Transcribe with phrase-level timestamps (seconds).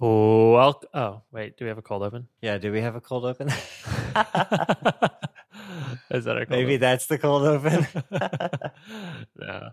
[0.00, 1.56] Oh, oh, wait.
[1.56, 2.26] Do we have a cold open?
[2.40, 3.48] Yeah, do we have a cold open?
[6.10, 6.80] Is that our cold Maybe open?
[6.80, 7.86] that's the cold open.
[9.36, 9.70] no.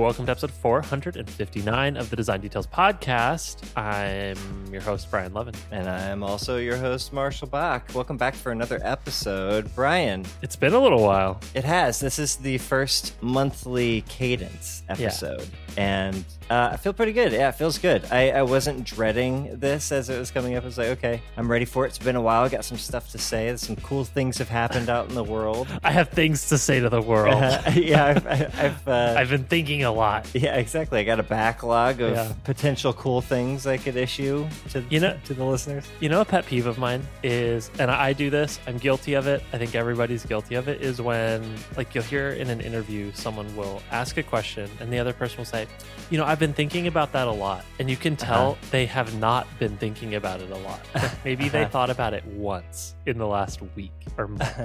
[0.00, 3.62] Welcome to episode 459 of the Design Details Podcast.
[3.76, 4.36] I'm
[4.72, 5.54] your host, Brian Levin.
[5.70, 7.86] and I'm also your host, Marshall Bach.
[7.94, 9.70] Welcome back for another episode.
[9.74, 11.38] Brian, It's been a little while.
[11.54, 12.00] it has.
[12.00, 15.46] This is the first monthly cadence episode.
[15.76, 17.30] And uh, I feel pretty good.
[17.32, 18.04] Yeah, it feels good.
[18.10, 20.64] I, I wasn't dreading this as it was coming up.
[20.64, 21.88] I was like, okay, I'm ready for it.
[21.90, 22.42] It's been a while.
[22.42, 23.54] I got some stuff to say.
[23.56, 25.68] Some cool things have happened out in the world.
[25.84, 27.40] I have things to say to the world.
[27.74, 30.26] yeah, I've, I've, uh, I've been thinking a lot.
[30.34, 30.98] yeah, exactly.
[31.00, 32.32] I got a backlog of Yeah.
[32.44, 35.84] potential cool things I could issue to You know- to the listeners.
[36.00, 39.26] You know, a pet peeve of mine is, and I do this, I'm guilty of
[39.26, 39.42] it.
[39.52, 41.42] I think everybody's guilty of it, is when,
[41.76, 45.38] like, you'll hear in an interview, someone will ask a question and the other person
[45.38, 45.66] will say,
[46.10, 47.64] You know, I've been thinking about that a lot.
[47.78, 48.66] And you can tell Uh-huh.
[48.70, 50.80] they have not been thinking about it a lot.
[50.94, 51.70] Like, Maybe they Uh-huh.
[51.70, 54.58] thought about it once in the last week or month.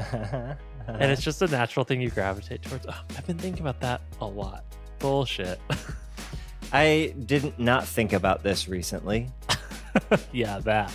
[0.88, 2.86] And it's just a natural thing you gravitate towards.
[2.88, 4.64] Oh, I've been thinking about that a lot.
[5.06, 5.59] Bullshit.
[6.73, 9.28] I didn't not think about this recently.
[10.31, 10.92] yeah, that.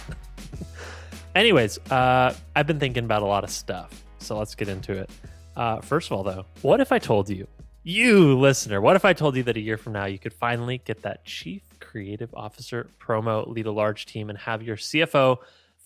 [1.36, 5.08] Anyways, uh, I've been thinking about a lot of stuff, so let's get into it.
[5.54, 7.46] Uh, first of all, though, what if I told you,
[7.84, 10.78] you listener, what if I told you that a year from now you could finally
[10.78, 15.38] get that chief creative officer promo, lead a large team, and have your CFO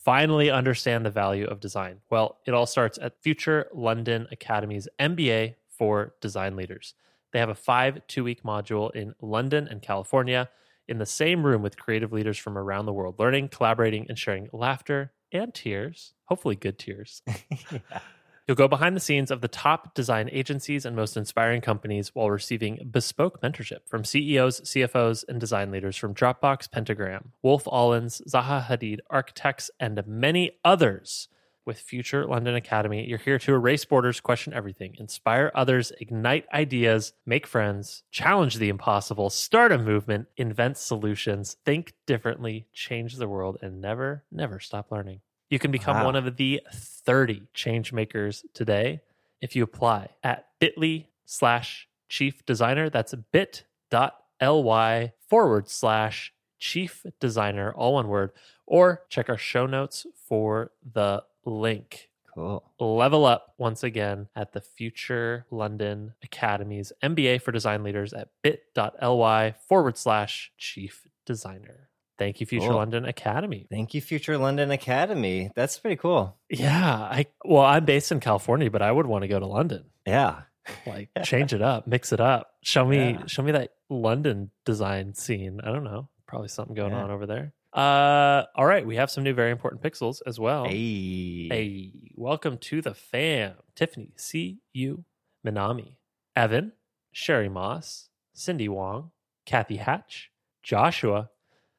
[0.03, 2.01] finally understand the value of design?
[2.09, 6.95] Well, it all starts at Future London Academy's MBA for design leaders.
[7.35, 10.49] They have a five two week module in London and California
[10.87, 14.49] in the same room with creative leaders from around the world, learning, collaborating, and sharing
[14.53, 17.23] laughter and tears, hopefully good tears.
[18.47, 22.31] You'll go behind the scenes of the top design agencies and most inspiring companies while
[22.31, 28.65] receiving bespoke mentorship from CEOs, CFOs, and design leaders from Dropbox, Pentagram, Wolff Olins, Zaha
[28.65, 31.27] Hadid, architects, and many others.
[31.67, 37.15] With Future London Academy, you're here to erase borders, question everything, inspire others, ignite ideas,
[37.25, 43.57] make friends, challenge the impossible, start a movement, invent solutions, think differently, change the world,
[43.63, 45.23] and never, never stop learning.
[45.49, 46.05] You can become Wow.
[46.05, 49.01] one of the 30 change makers today
[49.41, 52.91] if you apply at bit.ly slash chief designer.
[52.91, 58.33] That's bit.ly forward slash chief designer, all one word,
[58.67, 62.09] or check our show notes for the link.
[62.35, 62.65] Cool.
[62.81, 69.53] Level up once again at the Future London Academy's MBA for Design Leaders at bit.ly
[69.69, 71.89] forward slash chief designer.
[72.19, 72.77] Thank you, Future Cool.
[72.77, 73.67] London Academy.
[73.71, 75.51] Thank you, Future London Academy.
[75.55, 76.37] That's pretty cool.
[76.49, 79.85] Yeah, I well, I'm based in California, but I would want to go to London.
[80.07, 80.43] Yeah.
[80.87, 82.55] Like change it up, mix it up.
[82.63, 83.27] Show me Yeah.
[83.27, 85.61] show me that London design scene.
[85.63, 86.09] I don't know.
[86.27, 87.03] Probably something going Yeah.
[87.03, 87.53] on over there.
[87.75, 90.65] Uh all right, we have some new very important pixels as well.
[90.65, 91.49] Hey.
[91.49, 93.55] Hey, welcome to the fam.
[93.75, 95.05] Tiffany, C Yu
[95.45, 95.97] Minami,
[96.37, 96.73] Evan,
[97.11, 99.11] Sherri Moss, Cindy Wong,
[99.45, 100.31] Kathy Hatch,
[100.63, 101.31] Joshua,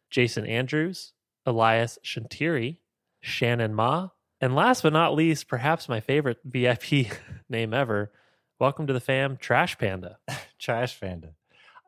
[0.10, 1.14] Jason Andrews,
[1.46, 2.80] Elias Chantiri,
[3.22, 4.10] Shannon Ma,
[4.42, 7.08] and last but not least, perhaps my favorite VIP
[7.50, 8.12] name ever.
[8.60, 10.18] Welcome to the fam, Trash Panda.
[10.60, 11.36] Trash Panda.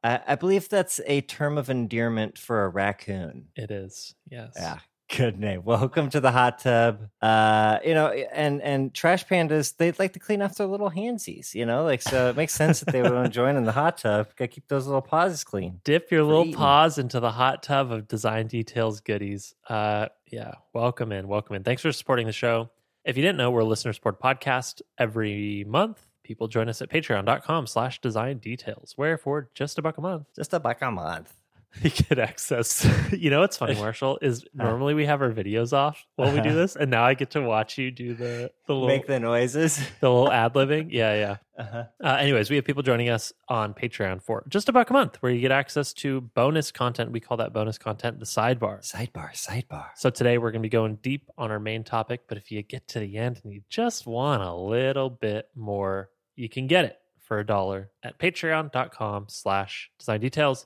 [0.04, 3.48] I, I believe that's a term of endearment for a raccoon.
[3.56, 4.54] It is, yes.
[4.56, 4.80] Yeah.
[5.16, 5.64] Good name.
[5.64, 7.08] Welcome to the hot tub.
[7.22, 11.56] Uh, you know, and and trash pandas, they like to clean off their little handsies,
[11.56, 13.72] you know, like so it makes sense that they would want to join in the
[13.72, 14.28] hot tub.
[14.36, 15.80] Gotta keep those little paws clean.
[15.86, 16.56] Dip your little eating.
[16.56, 19.56] paws into the hot tub of design details goodies.
[19.70, 21.64] Uh, yeah, welcome in, welcome in.
[21.64, 22.70] Thanks for supporting the show.
[23.06, 26.06] If you didn't know, we're a listener support podcast every month.
[26.28, 30.28] People join us at patreon.com slash design details, where for just a buck a month,
[30.36, 31.34] Just a buck a month.
[31.82, 32.88] you get access.
[33.12, 36.54] you know what's funny, Marshall, is normally we have our videos off while we do
[36.54, 39.78] this, and now I get to watch you do the, the little Make the noises.
[40.00, 40.88] the little ad libbing.
[40.92, 41.38] Yeah, yeah.
[41.58, 41.84] Uh-huh.
[42.04, 45.18] Uh, anyways, we have people joining us on Patreon for just a buck a month,
[45.22, 47.12] where you get access to bonus content.
[47.12, 48.80] We call that bonus content the sidebar.
[48.82, 49.88] Sidebar, sidebar.
[49.96, 52.62] So today we're going to be going deep on our main topic, but if you
[52.64, 56.86] get to the end and you just want a little bit more, you can get
[56.86, 60.66] it for a dollar at patreon.com slash design details.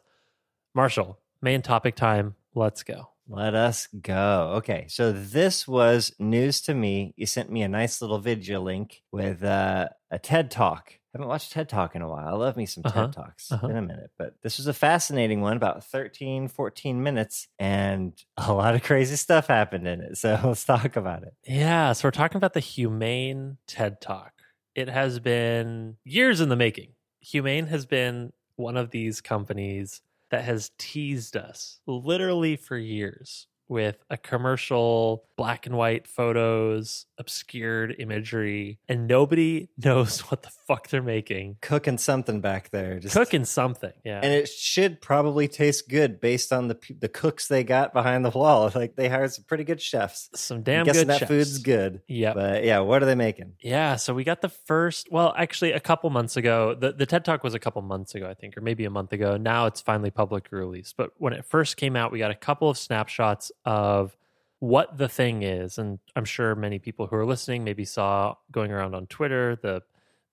[0.76, 2.36] Marshall, main topic time.
[2.54, 3.10] Let's go.
[3.28, 4.54] Let us go.
[4.58, 7.14] Okay, so this was news to me.
[7.16, 11.52] You sent me a nice little video link with uh, a TED talk haven't watched
[11.52, 12.26] TED Talk in a while.
[12.26, 13.02] I love me some Uh-huh.
[13.08, 13.52] TED Talks.
[13.52, 13.68] Uh-huh.
[13.68, 18.54] Been a minute, but this was a fascinating one, about 13, 14 minutes, and a
[18.54, 20.18] lot of crazy stuff happened in it.
[20.18, 21.34] So let's talk about it.
[21.46, 24.32] Yeah, so we're talking about the Humane TED Talk.
[24.76, 26.94] It has been years in the making.
[27.20, 33.96] Humane has been one of these companies that has teased us literally for years with
[34.10, 41.02] a commercial, black and white photos, obscured imagery, and nobody knows what the fuck they're
[41.02, 41.56] making.
[41.62, 43.00] Cooking something back there.
[43.00, 43.94] Just Cooking something.
[44.04, 44.20] Yeah.
[44.22, 48.30] and it should probably taste good based on the the cooks they got behind the
[48.30, 48.70] wall.
[48.82, 50.30] Like they hired some pretty good chefs.
[50.36, 51.30] Some damn I'm guessing good that chefs.
[51.30, 52.02] food's good.
[52.08, 52.34] Yeah.
[52.34, 53.54] But yeah, what are they making?
[53.62, 55.08] Yeah, so we got the first.
[55.12, 58.28] Well, actually, a couple months ago, the the TED Talk was a couple months ago,
[58.30, 59.38] I think, or maybe a month ago.
[59.38, 60.94] Now it's finally public release.
[60.98, 64.16] But when it first came out, we got a couple of snapshots of
[64.60, 68.72] what the thing is, and I'm sure many people who are listening maybe saw going
[68.72, 69.82] around on Twitter the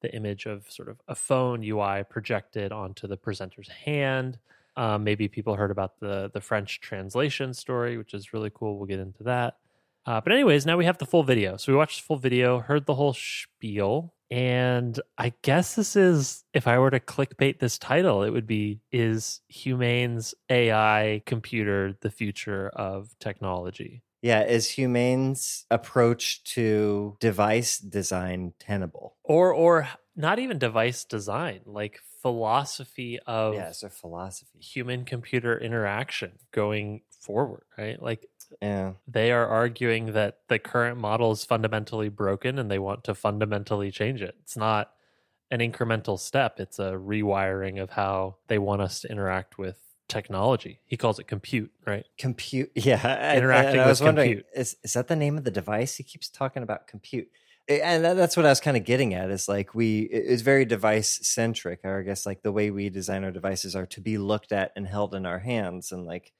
[0.00, 4.38] the image of sort of a phone UI projected onto the presenter's hand.
[4.76, 8.76] Um, maybe people heard about the the French translation story, which is really cool.
[8.76, 9.56] We'll get into that.
[10.06, 11.56] Uh, but anyways, now we have the full video.
[11.56, 16.44] So we watched the full video, heard the whole spiel, and I guess this is
[16.52, 22.10] if I were to clickbait this title, it would be "Is Humane's AI computer the
[22.10, 29.16] future of technology?" Yeah, is Humane's approach to device design tenable?
[29.22, 34.58] Or or not even device design, like philosophy of yeah, it's a philosophy.
[34.60, 38.00] human computer interaction going forward, right?
[38.02, 38.26] Like
[38.62, 38.92] Yeah.
[39.06, 43.90] they are arguing that the current model is fundamentally broken and they want to fundamentally
[43.90, 44.34] change it.
[44.42, 44.92] It's not
[45.50, 49.78] an incremental step, it's a rewiring of how they want us to interact with
[50.08, 50.80] technology.
[50.86, 52.04] He calls it compute, right?
[52.18, 54.46] compute yeah Interacting I with was wondering compute.
[54.54, 57.28] is, is that the name of the device he keeps talking about compute
[57.68, 60.64] and that's what i was kind of getting at is like we it- it's very
[60.64, 64.16] device centric or i guess like the way we design our devices are to be
[64.16, 66.32] looked at and held in our hands and like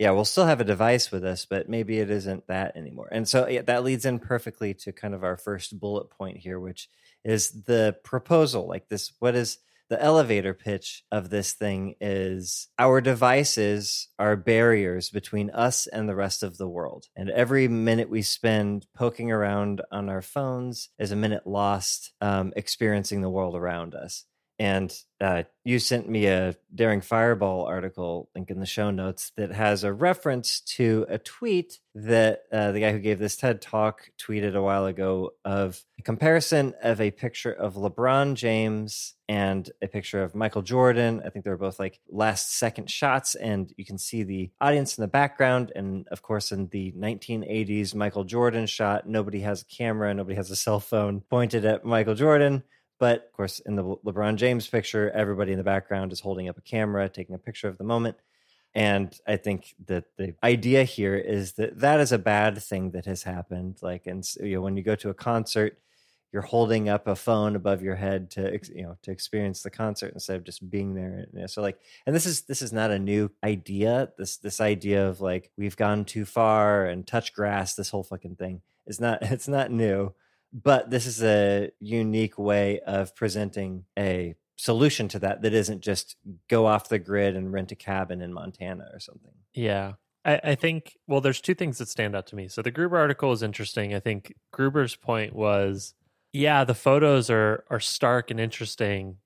[0.00, 3.28] yeah we'll still have a device with us but maybe it isn't that anymore and
[3.28, 6.88] so yeah, that leads in perfectly to kind of our first bullet point here which
[7.24, 9.58] is the proposal like this what is
[9.90, 16.14] the elevator pitch of this thing is our devices are barriers between us and the
[16.14, 17.08] rest of the world.
[17.16, 22.52] And every minute we spend poking around on our phones is a minute lost um,
[22.54, 24.24] experiencing the world around us.
[24.60, 29.52] And uh, you sent me a Daring Fireball article, link in the show notes, that
[29.52, 34.10] has a reference to a tweet that uh, the guy who gave this TED talk
[34.18, 39.88] tweeted a while ago of a comparison of a picture of LeBron James and a
[39.88, 41.22] picture of Michael Jordan.
[41.24, 44.98] I think they were both like last second shots, and you can see the audience
[44.98, 45.72] in the background.
[45.74, 50.50] And of course, in the 1980s Michael Jordan shot, nobody has a camera, nobody has
[50.50, 52.62] a cell phone pointed at Michael Jordan.
[53.00, 56.58] But of course, in the LeBron James picture, everybody in the background is holding up
[56.58, 58.18] a camera, taking a picture of the moment.
[58.74, 63.06] And I think that the idea here is that that is a bad thing that
[63.06, 63.78] has happened.
[63.80, 65.78] Like, and you know, when you go to a concert,
[66.30, 70.12] you're holding up a phone above your head to you know to experience the concert
[70.14, 71.26] instead of just being there.
[71.48, 74.12] So like, and this is this is not a new idea.
[74.18, 77.74] This this idea of like we've gone too far and touch grass.
[77.74, 80.12] This whole fucking thing is not it's not new
[80.52, 86.16] but this is a unique way of presenting a solution to that that isn't just
[86.48, 89.32] go off the grid and rent a cabin in Montana or something.
[89.54, 89.92] Yeah.
[90.24, 92.48] I, I think, well, there's two things that stand out to me.
[92.48, 93.94] So the Gruber article is interesting.
[93.94, 95.94] I think Gruber's point was,
[96.32, 99.16] yeah, the photos are, are stark and interesting.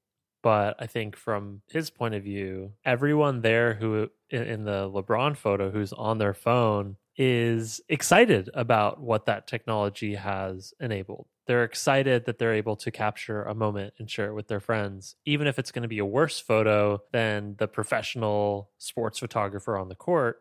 [0.42, 5.38] But I think from his point of view, everyone there who in, in the LeBron
[5.38, 11.26] photo who's on their phone is excited about what that technology has enabled.
[11.46, 15.16] They're excited that they're able to capture a moment and share it with their friends,
[15.26, 19.88] even if it's going to be a worse photo than the professional sports photographer on
[19.88, 20.40] the court.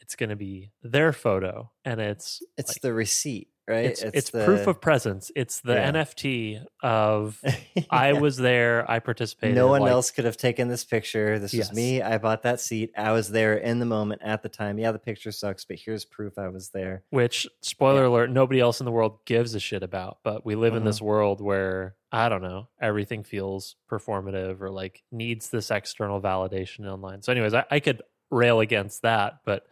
[0.00, 3.86] It's going to be their photo, and it's It's like- the receipt, right?
[3.86, 5.30] it's, it's, the- proof of presence.
[5.36, 5.92] It's the Yeah.
[5.92, 7.40] NFT of
[7.90, 9.54] I was there, I participated.
[9.54, 11.38] No one like- else could have taken this picture.
[11.38, 11.70] This Yes.
[11.70, 12.02] was me.
[12.02, 12.92] I bought that seat.
[12.96, 14.78] I was there in the moment at the time.
[14.78, 17.04] Yeah, the picture sucks, but here's proof I was there.
[17.10, 20.74] which spoiler alert nobody else in the world gives a shit about but we live
[20.74, 21.06] in this mm-hmm.
[21.06, 27.22] world where i don't know everything feels performative or like needs this external validation online
[27.22, 29.66] so anyways i, I could rail against that but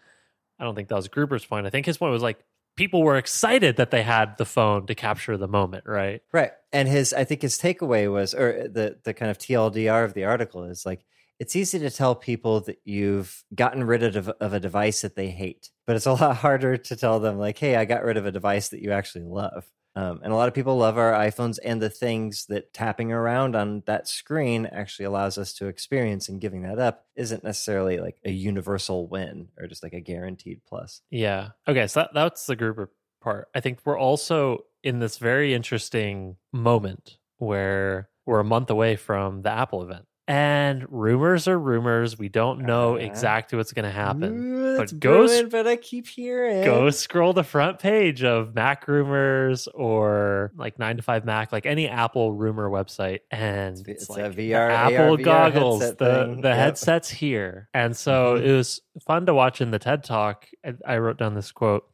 [0.59, 2.43] i don't think that was gruber's point i think his point was like
[2.77, 6.53] people were excited that they had the phone to capture the moment right Right.
[6.73, 10.25] And his I think his takeaway was or the the kind of TLDR of the
[10.25, 11.05] article is like
[11.41, 15.31] it's easy to tell people that you've gotten rid of of a device that they
[15.31, 18.27] hate, but it's a lot harder to tell them like, "Hey, I got rid of
[18.27, 19.65] a device that you actually love."
[19.97, 23.57] Um, and a lot of people love our iPhones and the things that tapping around
[23.57, 26.29] on that screen actually allows us to experience.
[26.29, 30.61] And giving that up isn't necessarily like a universal win or just like a guaranteed
[30.69, 31.03] plus.
[31.11, 31.49] Yeah.
[31.67, 31.87] Okay.
[31.87, 33.49] So that, that's the Gruber part.
[33.55, 39.43] I think we're also in this very interesting moment where we're a month away from
[39.43, 40.07] the Apple event.
[40.31, 42.17] And rumors are rumors.
[42.17, 44.33] We don't know Uh, exactly what's going to happen.
[44.33, 46.63] Ooh, But go but I keep hearing.
[46.65, 51.67] Go scroll the front page of Mac rumors or like 9 to 5 Mac, like
[51.67, 53.21] any Apple rumor website.
[53.33, 56.41] And it's, It's a like the VR Apple AR, goggles, headset the, thing.
[56.43, 56.57] the Yep.
[56.57, 57.69] headset's here.
[57.75, 58.45] And so Mhm.
[58.45, 60.47] it was fun to watch in the TED Talk.
[60.87, 61.85] I wrote down this quote.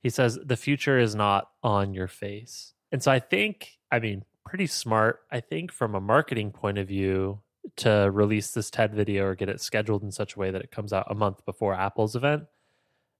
[0.00, 2.72] He says, The future is not on your face.
[2.92, 5.20] And so I think, I mean, pretty smart.
[5.30, 7.40] I think from a marketing point of view,
[7.76, 10.70] to release this TED video or get it scheduled in such a way that it
[10.70, 12.44] comes out a month before Apple's event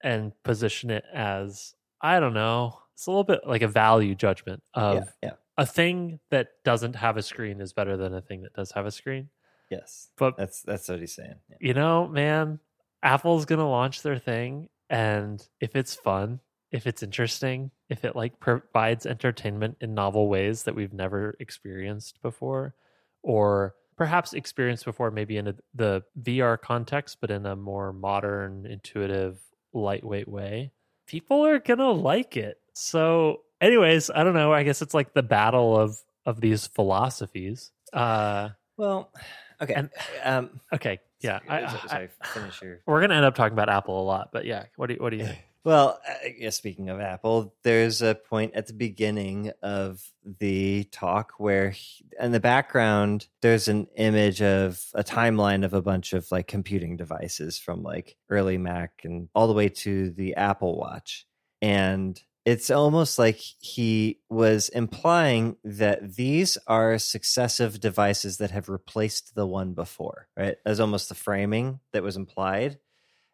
[0.02, 4.62] and position it as, I don't know, it's a little bit like a value judgment
[4.74, 8.42] of yeah, yeah, a thing that doesn't have a screen is better than a thing
[8.42, 9.28] that does have a screen.
[9.70, 10.08] yes.
[10.16, 11.36] But That's that's what he's saying.
[11.48, 11.56] Yeah.
[11.60, 12.58] you know, man,
[13.02, 16.40] Apple's gonna launch their thing, and if it's fun,
[16.72, 22.20] if it's interesting, if it like provides entertainment in novel ways that we've never experienced
[22.22, 22.74] before,
[23.22, 28.64] or perhaps experienced before, maybe in a, the VR context, but in a more modern,
[28.64, 29.38] intuitive,
[29.74, 30.72] lightweight way,
[31.06, 32.58] people are gonna like it.
[32.72, 34.54] So, anyways, I don't know.
[34.54, 37.72] I guess it's like the battle of of these philosophies.
[37.92, 39.12] Uh, Well,
[39.60, 39.74] okay.
[39.74, 39.90] And-
[40.24, 42.80] um, okay, yeah, I, sorry, I- sorry, finish your.
[42.86, 45.10] we're gonna end up talking about Apple a lot, but yeah, what do you what
[45.10, 45.44] do you think?
[45.62, 51.70] Well, uh, speaking of Apple, there's a point at the beginning of the talk where,
[51.70, 56.46] he, in the background, there's an image of a timeline of a bunch of like
[56.46, 61.26] computing devices from like early Mac and all the way to the Apple Watch.
[61.60, 69.34] And it's almost like he was implying that these are successive devices that have replaced
[69.34, 70.56] the one before, right?
[70.64, 72.78] As almost the framing that was implied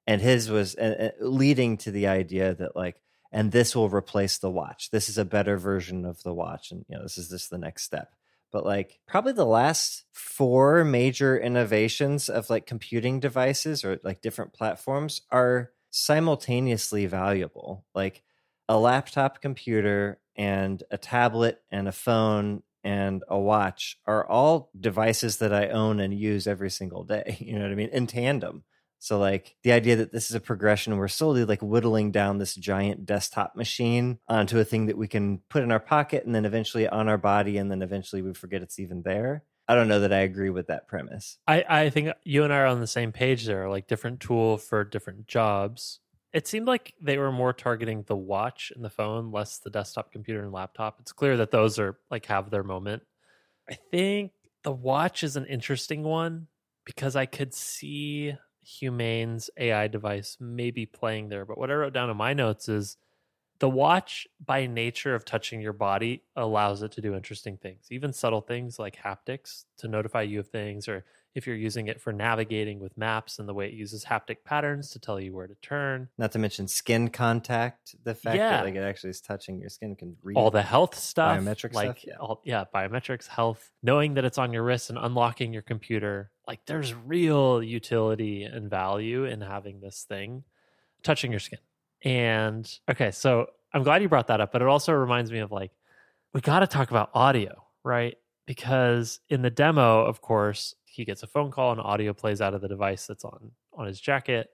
[0.07, 3.01] and his was uh, leading to the idea that like
[3.33, 6.85] and this will replace the watch this is a better version of the watch and
[6.89, 8.15] you know this is just the next step
[8.53, 14.53] but like probably the last four major innovations of like computing devices or like different
[14.53, 18.23] platforms are simultaneously valuable like
[18.69, 25.39] a laptop computer and a tablet and a phone and a watch are all devices
[25.39, 27.37] that I own and use every single day.
[27.47, 27.89] You know what I mean?
[27.91, 28.65] In tandem.
[28.99, 32.55] So like the idea that this is a progression, we're slowly like whittling down this
[32.55, 36.45] giant desktop machine onto a thing that we can put in our pocket and then
[36.45, 39.45] eventually on our body and then eventually we forget it's even there.
[39.69, 41.39] I don't know that I agree with that premise.
[41.47, 44.59] I, I think you and I are on the same page there, like different tool
[44.59, 46.01] for different jobs.
[46.33, 50.13] It seemed like they were more targeting the watch and the phone, less the desktop
[50.13, 50.99] computer and laptop.
[51.01, 53.03] It's clear that those are like have their moment.
[53.69, 56.47] I think the watch is an interesting one
[56.85, 61.45] because I could see Humane's AI device may be playing there.
[61.45, 62.97] But what I wrote down in my notes is
[63.59, 68.13] the watch, by nature of touching your body, allows it to do interesting things, even
[68.13, 71.05] subtle things like haptics to notify you of things, or
[71.37, 74.91] if you're using it for navigating with maps and the way it uses haptic patterns
[74.91, 76.09] to tell you where to turn.
[76.17, 78.51] Not to mention skin contact, the fact Yeah.
[78.51, 81.75] that like it actually is touching your skin can read all the health stuff, Biometric
[81.75, 82.15] like stuff, yeah.
[82.19, 86.31] all yeah, biometrics, health, knowing that it's on your wrist and unlocking your computer.
[86.49, 90.45] Like there's real utility and value in having this thing
[91.03, 91.59] touching your skin.
[92.03, 95.53] And okay, so I'm glad you brought that up, but it also reminds me of
[95.53, 95.73] like
[96.33, 98.17] we got to talk about audio, right?
[98.47, 102.55] Because in the demo, of course, he gets a phone call and audio plays out
[102.55, 104.49] of the device that's on on his jacket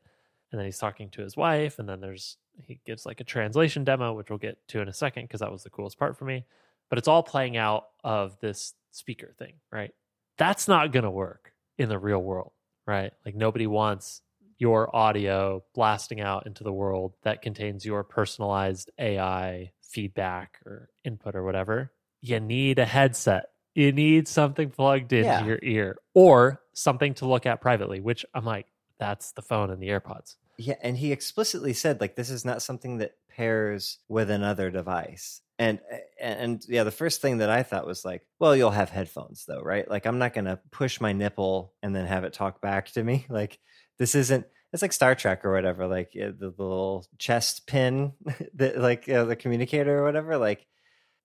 [0.51, 3.85] and then he's talking to his wife and then there's he gives like a translation
[3.85, 6.25] demo which we'll get to in a second because that was the coolest part for
[6.25, 6.45] me.
[6.91, 9.93] But it's all playing out of this speaker thing right?
[10.37, 12.53] That's not going to work in the real world
[12.87, 13.13] right?
[13.25, 14.21] Like nobody wants
[14.59, 21.37] your audio blasting out into the world that contains your personalized ai feedback or input
[21.37, 21.93] or whatever.
[22.21, 25.45] You need a headset you need something plugged into Yeah.
[25.45, 28.67] your ear or something to look at privately which i'm like
[28.99, 32.63] that's the phone and the airpods Yeah, and he explicitly said like this is not
[32.63, 35.41] something that pairs with another device.
[35.59, 35.81] And
[36.21, 39.61] and yeah, the first thing that I thought was like, well, you'll have headphones though,
[39.61, 39.89] right?
[39.89, 43.03] Like I'm not going to push my nipple and then have it talk back to
[43.03, 43.27] me.
[43.31, 43.59] Like
[43.99, 48.13] this isn't it's like Star Trek or whatever, like the, the little chest pin
[48.55, 50.67] that like uh, the communicator or whatever, like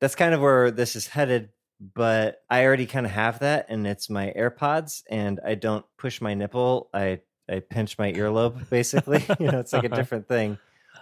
[0.02, 1.50] that's kind of where this is headed
[1.80, 6.22] but I already kind of have that and it's my AirPods and I don't push
[6.22, 6.90] my nipple.
[6.94, 7.20] I
[7.50, 9.24] I pinch my earlobe basically.
[9.40, 10.58] you know, it's like a different thing.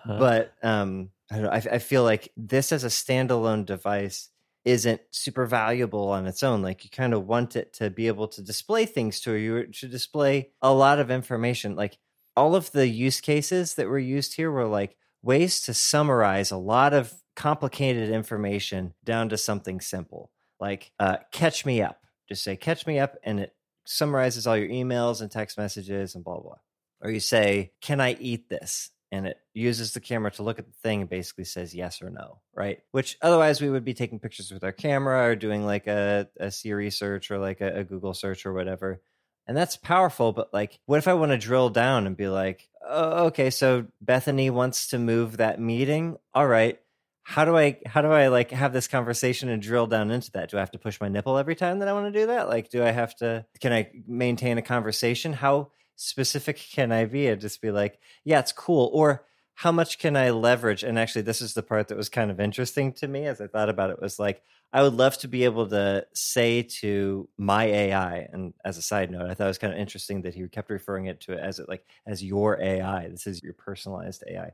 [0.05, 0.19] uh-huh.
[0.19, 4.29] but um, I, know, I, I feel like this as a standalone device
[4.63, 6.61] isn't super valuable on its own.
[6.61, 9.87] Like you kind of want it to be able to display things to you, to
[9.87, 11.75] display a lot of information.
[11.75, 11.97] Like
[12.35, 16.57] all of the use cases that were used here were like ways to summarize a
[16.57, 20.31] lot of complicated information down to something simple.
[20.59, 22.01] Like uh, catch me up.
[22.27, 26.23] Just say catch me up, and it summarizes all your emails and text messages and
[26.23, 26.57] blah blah.
[27.01, 30.65] Or you say, "Can I eat this?" and it uses the camera to look at
[30.65, 32.79] the thing and basically says yes or no, right?
[32.91, 36.51] Which otherwise we would be taking pictures with our camera or doing like a, a
[36.51, 39.01] Siri search or like a, a Google search or whatever.
[39.47, 42.67] And that's powerful, but like, what if I want to drill down and be like,
[42.85, 46.17] oh, okay, so Bethany wants to move that meeting.
[46.33, 46.79] All right.
[47.27, 50.51] How do I how do I like have this conversation and drill down into that?
[50.51, 52.47] Do I have to push my nipple every time that I want to do that?
[52.47, 55.33] Like, do I have to can I maintain a conversation?
[55.33, 58.91] How specific can I be and just be like, yeah, it's cool?
[58.93, 60.83] Or how much can I leverage?
[60.83, 63.47] And actually, this is the part that was kind of interesting to me as I
[63.47, 67.63] thought about it was like, I would love to be able to say to my
[67.63, 70.47] AI, and as a side note, I thought it was kind of interesting that he
[70.47, 73.07] kept referring it to it as it like as your AI.
[73.07, 74.51] This is your personalized AI.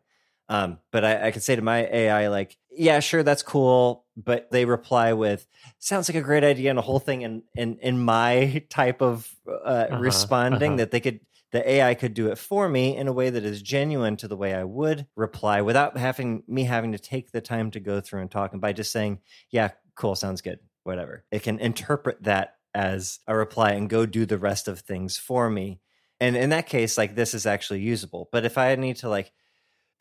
[0.52, 4.06] Um, but I, I could say to my AI, like, yeah, sure, that's cool.
[4.18, 5.48] But they reply with,
[5.80, 9.34] sounds like a great idea, and a whole thing in in, in my type of
[9.48, 10.78] uh, uh-huh, responding uh-huh.
[10.78, 11.22] that they could
[11.54, 14.36] the AI could do it for me in a way that is genuine to the
[14.36, 18.22] way I would reply without having me having to take the time to go through
[18.22, 18.52] and talk.
[18.52, 19.20] And by just saying,
[19.52, 24.26] yeah, cool, sounds good, whatever, it can interpret that as a reply and go do
[24.26, 25.80] the rest of things for me.
[26.22, 28.30] And in that case, like this is actually usable.
[28.32, 29.32] But if I need to like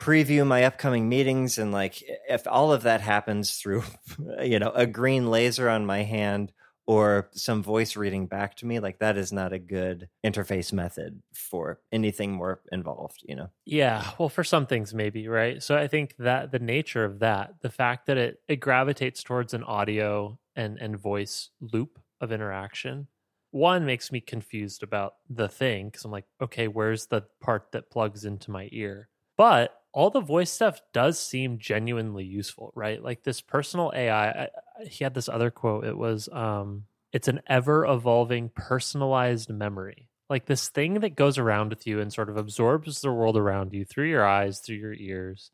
[0.01, 3.83] preview my upcoming meetings and like if all of that happens through,
[4.41, 6.51] you know, a green laser on my hand
[6.87, 11.21] or some voice reading back to me like that is not a good interface method
[11.31, 13.49] for anything more involved you know?
[13.65, 15.61] Yeah well for some things maybe right?
[15.61, 19.53] So i think that the nature of that the fact that it it gravitates towards
[19.53, 23.07] an audio and and voice loop of interaction
[23.51, 27.89] one makes me confused about the thing because i'm like okay where's the part that
[27.91, 29.09] plugs into my ear
[29.41, 33.01] but all the voice stuff does seem genuinely useful, right?
[33.01, 34.29] Like this personal AI.
[34.29, 34.49] I,
[34.87, 35.83] he had this other quote.
[35.83, 41.69] It was, um, "It's an ever evolving, personalized memory." Like this thing that goes around
[41.69, 44.93] with you and sort of absorbs the world around you through your eyes, through your
[44.93, 45.49] ears,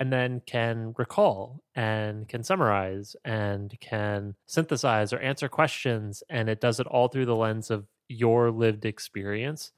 [0.00, 6.22] and then can recall and can summarize and can synthesize or answer questions.
[6.30, 9.72] And it does it all through the lens of your lived experience.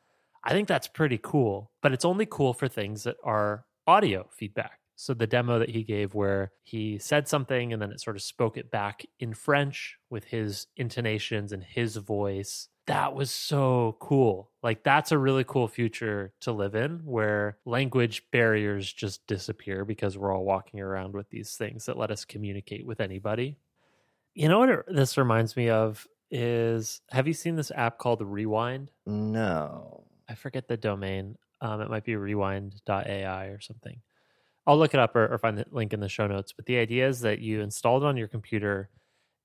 [0.44, 4.80] I think that's pretty cool, but it's only cool for things that are audio feedback.
[5.00, 8.22] So the demo that he gave where he said something and then it sort of
[8.22, 12.68] spoke it back in French with his intonations and his voice.
[12.86, 14.50] That was so cool.
[14.60, 20.18] Like that's a really cool future to live in where language barriers just disappear because
[20.18, 23.56] we're all walking around with these things that let us communicate with anybody.
[24.34, 28.90] You know what this reminds me of is have you seen this app called Rewind?
[29.06, 30.07] No.
[30.28, 31.36] I forget the domain.
[31.60, 34.00] Um, it might be rewind.ai or something.
[34.66, 36.52] I'll look it up or, or, find the link in the show notes.
[36.52, 38.90] But the idea is that you install it on your computer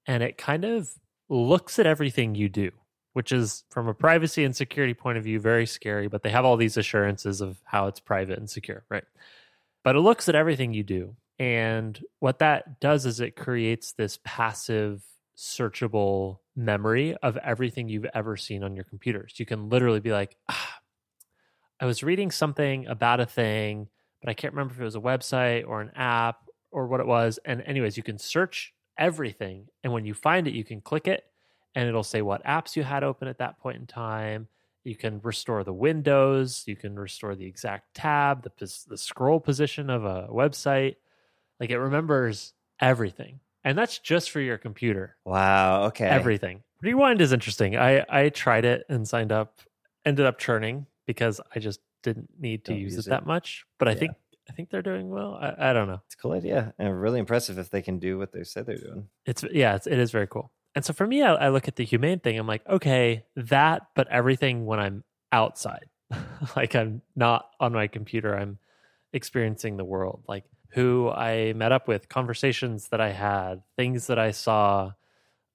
[0.05, 0.89] and it kind of
[1.29, 2.71] looks at everything you do,
[3.13, 6.43] which is from a privacy and security point of view very scary, but they have
[6.43, 9.05] all these assurances of how it's private and secure, right?
[9.83, 11.15] But it looks at everything you do.
[11.39, 15.03] And what that does is it creates this passive,
[15.37, 19.33] searchable memory of everything you've ever seen on your computers.
[19.37, 20.72] You can literally be like, ah,
[21.83, 23.89] I was reading something about a thing,
[24.21, 27.05] but I can't remember if it was a website or an app or what it
[27.05, 27.39] was.
[27.43, 29.67] And, anyways, you can search everything.
[29.83, 31.25] And when you find it, you can click it
[31.75, 34.47] and it'll say what apps you had open at that point in time.
[34.85, 39.89] You can restore the windows, you can restore the exact tab, the, the scroll position
[39.89, 40.95] of a website.
[41.59, 43.41] Like it remembers everything.
[43.65, 45.17] And that's just for your computer.
[45.25, 45.87] Wow.
[45.87, 46.07] Okay.
[46.07, 46.63] Everything.
[46.81, 47.75] Rewind is interesting.
[47.75, 49.59] I, I tried it and signed up,
[50.05, 53.65] ended up churning because I just didn't need to use, use, it, that much.
[53.79, 54.13] But I think
[54.49, 55.37] I think they're doing well.
[55.39, 56.01] I, I, don't know.
[56.05, 58.77] It's a cool idea and really impressive if they can do what they said they're
[58.77, 59.07] doing.
[59.25, 60.51] It's yeah, it's, it is very cool.
[60.75, 62.37] And so for me, I, I look at the humane thing.
[62.37, 65.85] I'm like, okay, that, but everything when I'm outside,
[66.55, 68.35] like I'm not on my computer.
[68.35, 68.57] I'm
[69.13, 74.17] experiencing the world, like who I met up with, conversations that I had, things that
[74.17, 74.91] I saw,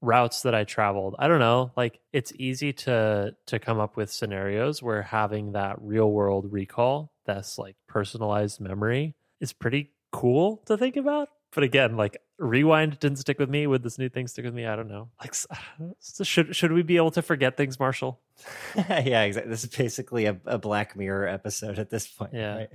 [0.01, 1.17] routes that I traveled.
[1.19, 5.77] I don't know, like it's easy to to come up with scenarios where having that
[5.81, 11.29] real world recall, that's like personalized memory is pretty cool to think about.
[11.55, 13.67] But again, like rewind didn't stick with me.
[13.67, 14.67] Would this new thing stick with me?
[14.67, 15.09] I don't know.
[15.21, 15.35] Like,
[15.99, 18.21] so should should we be able to forget things, Marshall?
[18.77, 19.51] yeah, exactly.
[19.51, 22.33] This is basically a, a Black Mirror episode at this point.
[22.35, 22.69] Yeah, right?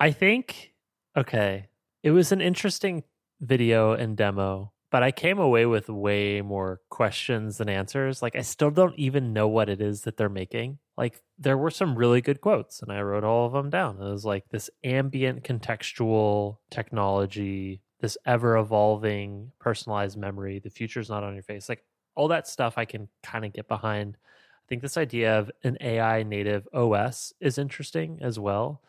[0.00, 0.72] I think
[1.18, 1.68] Okay.
[2.04, 3.02] It was an interesting
[3.40, 8.22] video and demo, but I came away with way more questions than answers.
[8.22, 10.78] Like, I still don't even know what it is that they're making.
[10.96, 13.96] Like, there were some really good quotes, and I wrote all of them down.
[14.00, 20.58] It was like this ambient contextual technology, this ever evolving personalized memory.
[20.58, 21.68] The future's not on your face.
[21.68, 24.16] Like, all that stuff I can kind of get behind.
[24.16, 28.82] I think this idea of an AI native OS is interesting as well.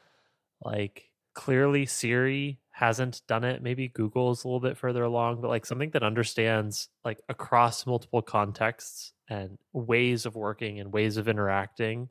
[0.63, 3.61] Like, clearly Siri hasn't done it.
[3.61, 8.21] Maybe Google's a little bit further along, but like something that understands like across multiple
[8.21, 12.07] contexts and ways of working and ways of interacting,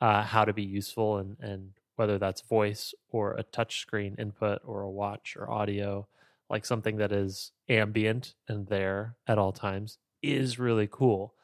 [0.00, 4.60] uh, how to be useful and and whether that's voice or a touch screen input
[4.64, 6.06] or a watch or audio,
[6.48, 11.34] like something that is ambient and there at all times is really cool.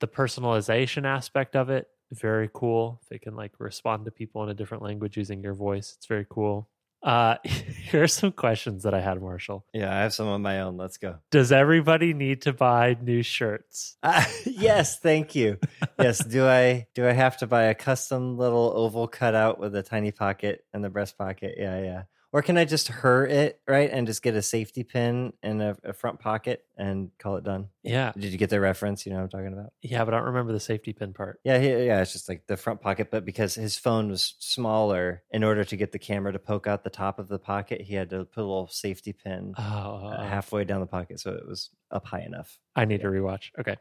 [0.00, 3.02] The personalization aspect of it very cool.
[3.10, 5.94] They can like respond to people in a different language using your voice.
[5.98, 6.68] It's very cool.
[7.06, 9.64] Uh, here are some questions that I had, Marshall.
[9.72, 10.76] Yeah, I have some of my own.
[10.76, 11.18] Let's go.
[11.30, 13.96] Does everybody need to buy new shirts?
[14.02, 15.58] Uh, yes, thank you.
[16.00, 19.84] yes, do I do I have to buy a custom little oval cutout with a
[19.84, 21.54] tiny pocket and the breast pocket?
[21.56, 22.02] Yeah, yeah.
[22.36, 25.74] Or can I just hur it right and just get a safety pin in a,
[25.82, 27.68] a, front pocket and call it done?
[27.82, 28.12] Yeah.
[28.14, 29.06] Did you get the reference?
[29.06, 29.72] You know what I'm talking about?
[29.80, 31.40] Yeah, but I don't remember the safety pin part.
[31.44, 32.02] Yeah, he, yeah.
[32.02, 35.76] It's just like the front pocket, but because his phone was smaller, in order to
[35.76, 38.42] get the camera to poke out the top of the pocket, he had to put
[38.42, 42.20] a little safety pin oh, uh, halfway down the pocket, so it was up high
[42.20, 42.58] enough.
[42.76, 43.06] I need yeah.
[43.06, 43.44] to rewatch.
[43.58, 43.76] Okay,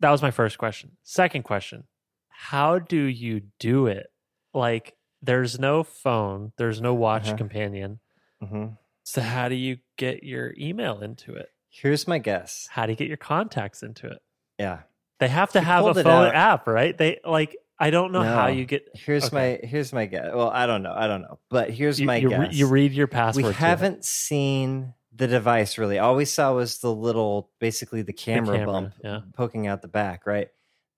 [0.00, 0.96] that was my first question.
[1.04, 1.84] Second question:
[2.28, 4.08] How do you do it?
[4.52, 7.36] Like there's no phone, there's no watch uh-huh.
[7.36, 8.00] companion.
[8.42, 8.66] Mm-hmm.
[9.04, 11.48] So, how do you get your email into it?
[11.68, 12.68] Here's my guess.
[12.70, 14.22] How do you get your contacts into it?
[14.58, 14.80] Yeah.
[15.20, 16.96] They have to have a phone app, right?
[16.96, 18.32] They like I don't know no.
[18.32, 18.88] how you get.
[18.94, 19.60] Here's okay.
[19.62, 20.30] my here's my guess.
[20.34, 20.94] Well, I don't know.
[20.94, 21.38] I don't know.
[21.50, 22.54] But here's you, my you, guess.
[22.54, 23.46] You read your password.
[23.46, 25.98] We haven't seen the device really.
[25.98, 29.20] All we saw was the little, basically the camera, the camera bump yeah.
[29.34, 30.26] poking out the back.
[30.26, 30.48] Right.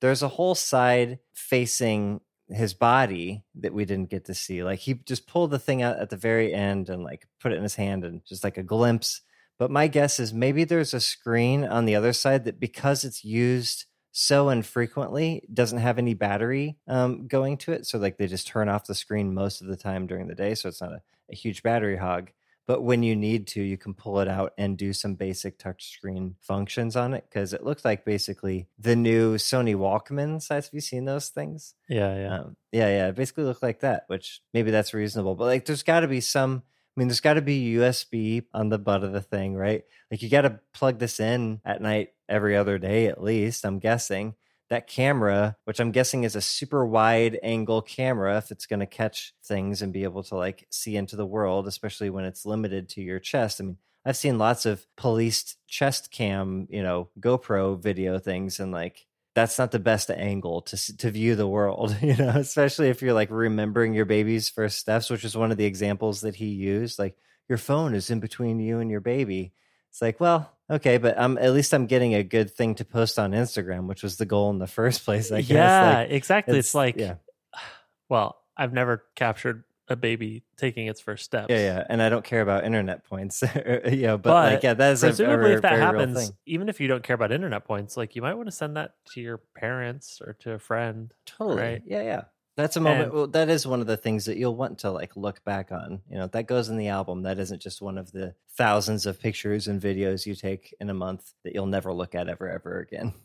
[0.00, 4.62] There's a whole side facing his body that we didn't get to see.
[4.62, 7.56] Like he just pulled the thing out at the very end and like put it
[7.56, 9.22] in his hand and just like a glimpse.
[9.58, 13.24] But my guess is maybe there's a screen on the other side that because it's
[13.24, 17.86] used so infrequently doesn't have any battery um, going to it.
[17.86, 20.54] So like they just turn off the screen most of the time during the day.
[20.54, 22.30] So it's not a, a huge battery hog
[22.66, 26.34] but when you need to you can pull it out and do some basic touchscreen
[26.40, 31.04] functions on it because it looks like basically the new sony walkmans have you seen
[31.04, 31.74] those things?
[31.88, 32.38] Yeah yeah.
[32.38, 36.00] Um, yeah yeah basically look like that which maybe that's reasonable but like there's got
[36.00, 36.62] to be some
[36.96, 39.84] I mean, there's got to be USB on the butt of the thing, right?
[40.10, 43.80] Like, you got to plug this in at night every other day, at least, I'm
[43.80, 44.34] guessing
[44.68, 48.86] that camera, which I'm guessing is a super wide angle camera, if it's going to
[48.86, 52.88] catch things and be able to like see into the world, especially when it's limited
[52.90, 53.60] to your chest.
[53.60, 58.72] I mean, I've seen lots of policed chest cam, you know, GoPro video things, and
[58.72, 63.02] like that's not the best angle to to view the world, you know, especially if
[63.02, 66.46] you're like remembering your baby's first steps, which is one of the examples that he
[66.46, 66.98] used.
[66.98, 67.16] Like
[67.48, 69.52] your phone is in between you and your baby.
[69.96, 73.18] It's like, well, Okay, but um, at least I'm getting a good thing to post
[73.18, 75.30] on Instagram, which was the goal in the first place.
[75.30, 75.50] I guess.
[75.50, 76.58] Yeah, like, exactly.
[76.58, 77.14] It's, it's, like, yeah.
[78.08, 81.46] Well, I've never captured a baby taking its first steps.
[81.48, 83.42] Yeah, yeah, and I don't care about internet points.
[83.54, 86.78] yeah, but, but, like, yeah, that is presumably a, a, if that happens, even if
[86.78, 89.38] you don't care about internet points, like you might want to send that to your
[89.56, 91.12] parents or to a friend.
[91.24, 91.62] Totally.
[91.62, 91.82] Right?
[91.86, 92.22] Yeah, yeah.
[92.56, 93.04] That's a moment.
[93.04, 95.70] And, well, that is one of the things that you'll want to like look back
[95.72, 96.00] on.
[96.10, 97.22] You know, that goes in the album.
[97.22, 100.94] That isn't just one of the thousands of pictures and videos you take in a
[100.94, 103.14] month that you'll never look at ever, ever again.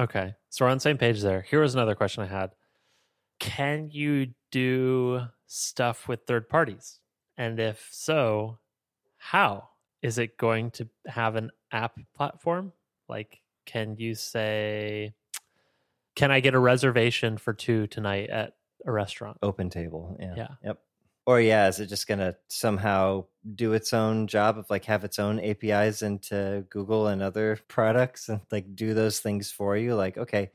[0.00, 0.34] Okay.
[0.48, 1.42] So we're on the same page there.
[1.42, 2.50] Here was another question I had
[3.38, 6.98] Can you do stuff with third parties?
[7.36, 8.58] And if so,
[9.16, 9.68] how?
[10.02, 12.72] Is it going to have an app platform?
[13.08, 15.12] Like, can you say,
[16.16, 18.54] can I get a reservation for two tonight at
[18.86, 19.38] a restaurant.
[19.42, 20.16] Open table.
[20.20, 20.34] Yeah.
[20.36, 20.48] Yeah.
[20.64, 20.78] Yep.
[21.26, 25.18] Or yeah, is it just gonna somehow do its own job of like have its
[25.18, 29.94] own APIs into Google and other products and like do those things for you?
[29.94, 30.50] Like, okay,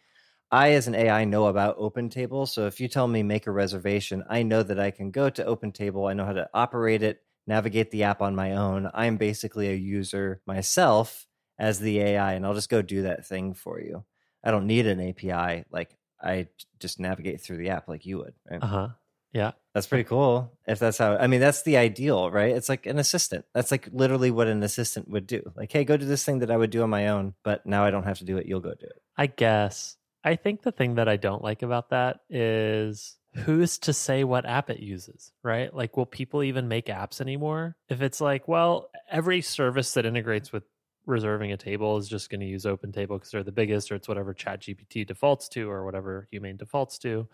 [0.51, 2.45] I as an AI know about Open Table.
[2.45, 5.45] So if you tell me make a reservation, I know that I can go to
[5.45, 6.07] Open Table.
[6.07, 8.89] I know how to operate it, navigate the app on my own.
[8.93, 13.53] I'm basically a user myself as the AI, and I'll just go do that thing
[13.53, 14.03] for you.
[14.43, 15.65] I don't need an API.
[15.71, 16.47] Like I
[16.79, 18.33] just navigate through the app like you would.
[18.49, 18.61] Right?
[18.61, 18.87] Uh huh.
[19.35, 19.51] Yeah.
[19.73, 20.53] That's pretty cool.
[20.65, 22.55] If that's how, I mean, that's the ideal, right?
[22.55, 23.43] It's like an assistant.
[23.53, 25.51] That's like literally what an assistant would do.
[25.57, 27.83] Like, hey, go do this thing that I would do on my own, but now
[27.83, 28.45] I don't have to do it.
[28.45, 29.01] You'll go do it.
[29.17, 29.97] I guess.
[30.23, 34.45] I think the thing that I don't like about that is who's to say what
[34.45, 35.73] app it uses, right?
[35.73, 37.75] Like, will people even make apps anymore?
[37.89, 40.63] If it's like, well, every service that integrates with
[41.05, 43.95] reserving a table is just going to use open table because they're the biggest, or
[43.95, 47.27] it's whatever chat gpt defaults to, or whatever Humane defaults to.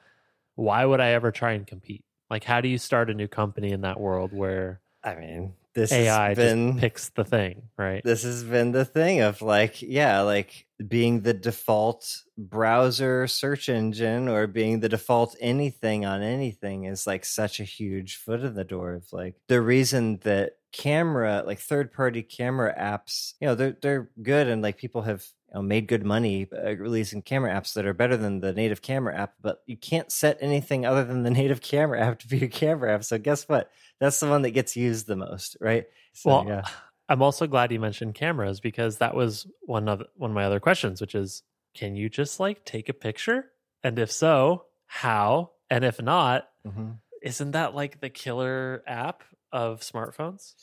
[0.56, 2.04] Why would I ever try and compete?
[2.30, 5.92] Like, how do you start a new company in that world where I mean, this
[5.92, 8.04] AI has been just picks the thing, right?
[8.04, 14.28] this has been the thing of like yeah like being the default browser search engine
[14.28, 18.64] or being the default anything on anything is like such a huge foot in the
[18.64, 23.78] door of like the reason that camera like third party camera apps you know they're
[23.82, 27.74] they're good and like people have you know, made good money uh, releasing camera apps
[27.74, 31.24] that are better than the native camera app but you can't set anything other than
[31.24, 34.44] the native camera app to be a camera app so guess what that's the one
[34.44, 36.64] that gets used the most right so, well, yeah.
[37.10, 40.62] I'm also glad you mentioned cameras because that was one of one of my other
[40.62, 43.52] questions, which is, can you just like take a picture?
[43.84, 45.52] And if so, how?
[45.70, 47.00] And if not, Mhm.
[47.22, 50.54] isn't that like the killer app of smartphones?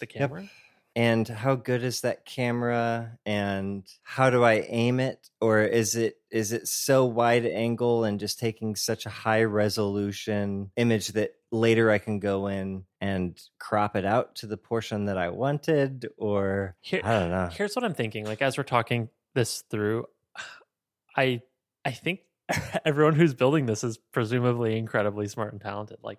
[0.00, 0.30] The Yep.
[0.30, 0.48] camera?
[0.94, 6.18] and how good is that camera and how do i aim it or is it
[6.30, 11.90] is it so wide angle and just taking such a high resolution image that later
[11.90, 16.76] i can go in and crop it out to the portion that i wanted or
[16.82, 18.26] Here, i don't know here's what I'm thinking.
[18.26, 20.04] Like as we're talking this through,
[21.16, 21.40] I
[21.86, 22.20] I think
[22.84, 25.98] everyone who's building this is presumably incredibly smart and talented.
[26.02, 26.18] Like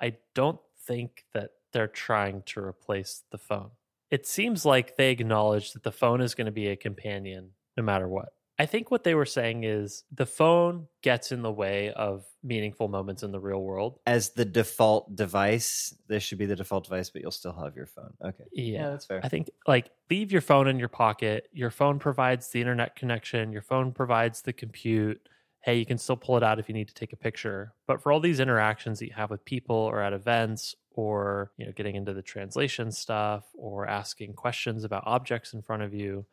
[0.00, 3.70] I don't think that they're trying to replace the phone.
[4.10, 7.82] It seems like they acknowledge that the phone is going to be a companion no
[7.82, 8.28] matter what.
[8.58, 12.86] I think what they were saying is the phone gets in the way of meaningful
[12.88, 13.98] moments in the real world.
[14.06, 17.86] as the default device this should be the default device but you'll still have your
[17.86, 18.90] phone okay Yeah.
[18.90, 21.48] that's fair I think like leave your phone in your pocket.
[21.52, 23.50] Your phone provides the internet connection.
[23.52, 25.26] Your phone provides the compute.
[25.62, 27.72] Hey, you can still pull it out if you need to take a picture.
[27.86, 31.64] But for all these interactions that you have with people or at events or, you
[31.64, 36.26] know, getting into the translation stuff or asking questions about objects in front of you,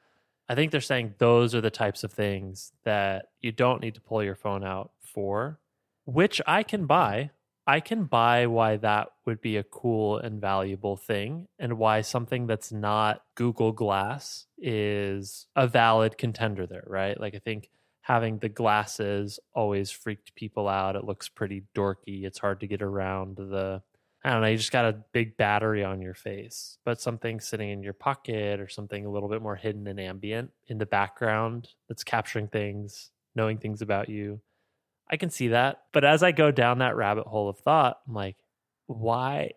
[0.49, 4.01] I think they're saying those are the types of things that you don't need to
[4.01, 5.59] pull your phone out for,
[6.05, 7.29] which I can buy.
[7.67, 12.47] I can buy why that would be a cool and valuable thing and why something
[12.47, 17.19] that's not Google Glass is a valid contender there, right?
[17.19, 17.69] Like I think
[18.09, 20.95] having the glasses always freaked people out.
[20.95, 22.23] It looks pretty dorky.
[22.23, 23.83] It's hard to get around the
[24.23, 27.69] I don't know, you just got a big battery on your face, but something sitting
[27.69, 31.69] in your pocket or something a little bit more hidden and ambient in the background
[31.87, 34.41] that's capturing things, knowing things about you.
[35.09, 35.83] I can see that.
[35.93, 38.37] But as I go down that rabbit hole of thought, I'm like,
[38.87, 39.51] why?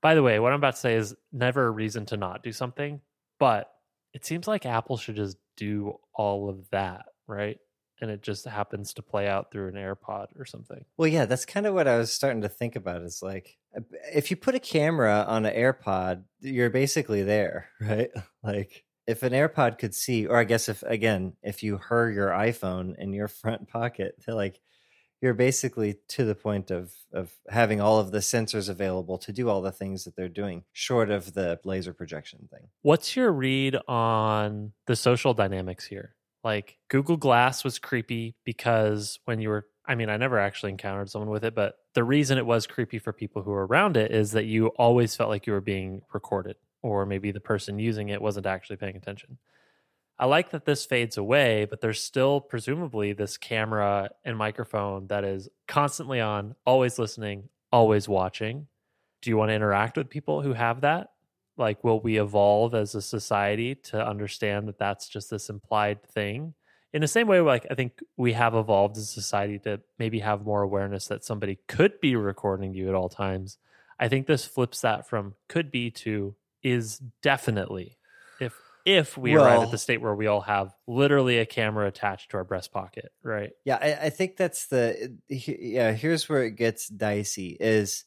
[0.00, 2.52] By the way, what I'm about to say is never a reason to not do
[2.52, 3.00] something,
[3.40, 3.70] but
[4.14, 7.58] it seems like Apple should just do all of that, right?
[8.00, 10.84] And it just happens to play out through an AirPod or something.
[10.96, 13.02] Well, yeah, that's kind of what I was starting to think about.
[13.02, 13.80] Is like uh,
[14.12, 18.10] if you put a camera on an AirPod, you're basically there, right?
[18.42, 22.30] Like if an AirPod could see, or I guess if again, if you heard your
[22.30, 24.60] iPhone in your front pocket, they're like
[25.20, 29.48] you're basically to the point of of having all of the sensors available to do
[29.48, 32.68] all the things that they're doing, short of the laser projection thing.
[32.82, 36.14] What's your read on the social dynamics here?
[36.44, 41.10] Like Google Glass was creepy because when you were, I mean, I never actually encountered
[41.10, 44.12] someone with it, but the reason it was creepy for people who were around it
[44.12, 48.10] is that you always felt like you were being recorded, or maybe the person using
[48.10, 49.38] it wasn't actually paying attention.
[50.18, 55.24] I like that this fades away, but there's still presumably this camera and microphone that
[55.24, 58.68] is constantly on, always listening, always watching.
[59.22, 61.13] Do you want to interact with people who have that?
[61.56, 66.54] Like, will we evolve as a society to understand that that's just this implied thing?
[66.92, 70.20] In the same way, like, I think we have evolved as a society to maybe
[70.20, 73.58] have more awareness that somebody could be recording you at all times.
[73.98, 77.98] I think this flips that from could be to is definitely
[78.40, 82.30] if if we arrive at the state where we all have literally a camera attached
[82.30, 83.50] to our breast pocket, right?
[83.64, 85.92] Yeah, I, I think that's the yeah.
[85.92, 88.04] Here's where it gets dicey: is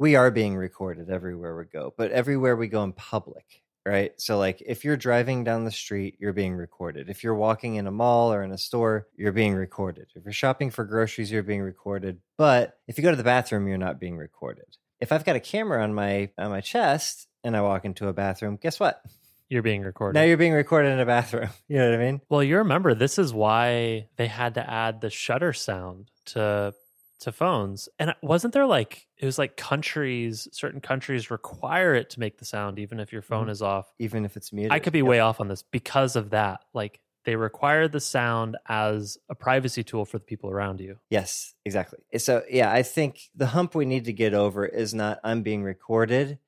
[0.00, 4.18] we are being recorded everywhere we go, but everywhere we go in public, right?
[4.18, 7.10] So, like, if you're driving down the street, you're being recorded.
[7.10, 10.06] If you're walking in a mall or in a store, you're being recorded.
[10.16, 12.18] If you're shopping for groceries, you're being recorded.
[12.38, 14.78] But if you go to the bathroom, you're not being recorded.
[15.00, 18.14] If I've got a camera on my on my chest and I walk into a
[18.14, 19.02] bathroom, guess what?
[19.50, 20.18] You're being recorded.
[20.18, 21.50] Now you're being recorded in a bathroom.
[21.68, 22.20] You know what I mean?
[22.30, 26.72] Well, you remember this is why they had to add the shutter sound to
[27.20, 27.88] to phones.
[27.98, 32.44] And wasn't there like it was like countries, certain countries require it to make the
[32.44, 33.50] sound even if your phone Mhm.
[33.50, 33.92] is off.
[33.98, 34.72] Even if it's muted.
[34.72, 36.60] I could be way off on this because of that.
[36.72, 40.98] Like they require the sound as a privacy tool for the people around you.
[41.10, 41.98] Yes, exactly.
[42.16, 45.62] So, yeah, I think the hump we need to get over is not I'm being
[45.62, 46.38] recorded.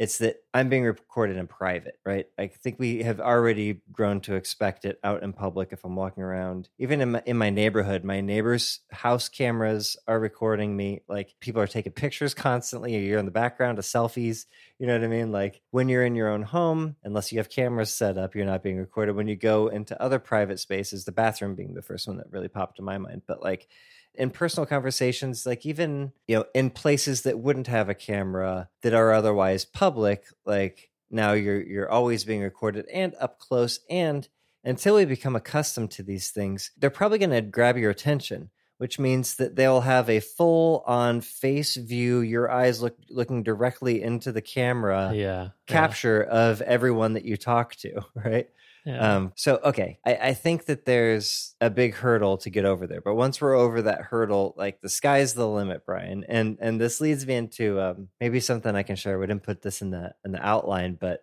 [0.00, 2.24] It's that I'm being recorded in private, right?
[2.38, 6.22] I think we have already grown to expect it out in public if I'm walking
[6.22, 6.70] around.
[6.78, 11.02] Even in my, in my neighborhood, my neighbors' house cameras are recording me.
[11.06, 14.46] Like people are taking pictures constantly, you're in the background of selfies.
[14.78, 15.32] You know what I mean?
[15.32, 18.62] Like when you're in your own home, unless you have cameras set up, you're not
[18.62, 19.16] being recorded.
[19.16, 22.48] When you go into other private spaces, the bathroom being the first one that really
[22.48, 23.68] popped to my mind, but like
[24.14, 28.94] in personal conversations, like even, you know, in places that wouldn't have a camera that
[28.94, 34.28] are otherwise public, like now you're you're always being recorded and up close and
[34.62, 38.98] until we become accustomed to these things, they're probably going to grab your attention, which
[38.98, 44.32] means that they'll have a full on face view, your eyes look looking directly into
[44.32, 45.48] the camera Yeah.
[45.66, 48.48] capture of everyone that you talk to, right?
[48.84, 49.16] Yeah.
[49.16, 53.00] Um, so okay, I, I think that there's a big hurdle to get over there,
[53.00, 56.24] but once we're over that hurdle, like the sky's the limit, Brian.
[56.28, 59.18] And and this leads me into um, maybe something I can share.
[59.18, 61.20] We didn't put this in the in the outline, but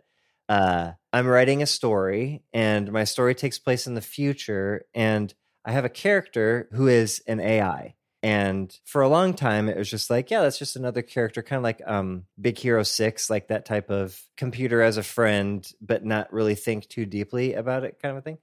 [0.50, 5.34] uh, I'm writing a story, and my story takes place in the future, and
[5.66, 7.96] I have a character who is an AI.
[8.24, 11.58] And for a long time, it was just like, yeah, that's just another character, kind
[11.58, 16.04] of like um, Big Hero 6, like that type of computer as a friend, but
[16.04, 18.40] not really think too deeply about it kind of a thing.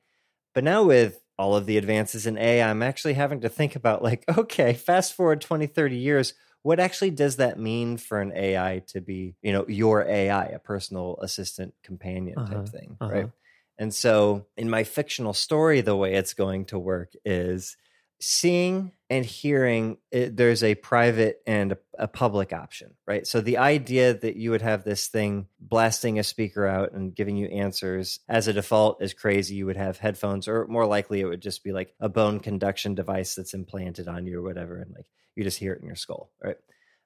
[0.54, 4.02] But now with all of the advances in AI, I'm actually having to think about,
[4.02, 8.82] like, okay, fast forward 20, 30 years, what actually does that mean for an AI
[8.88, 13.12] to be, you know, your AI, a personal assistant companion Uh-huh, type thing, uh-huh.
[13.12, 13.30] right?
[13.76, 17.76] And so in my fictional story, the way it's going to work is
[18.20, 23.27] seeing and hearing it, there's a private and a, a public option right?
[23.27, 27.37] So the idea that you would have this thing blasting a speaker out and giving
[27.37, 29.57] you answers as a default is crazy.
[29.57, 32.94] You would have headphones or more likely it would just be like a bone conduction
[32.94, 35.96] device that's implanted on you or whatever and like you just hear it in your
[35.96, 36.57] skull right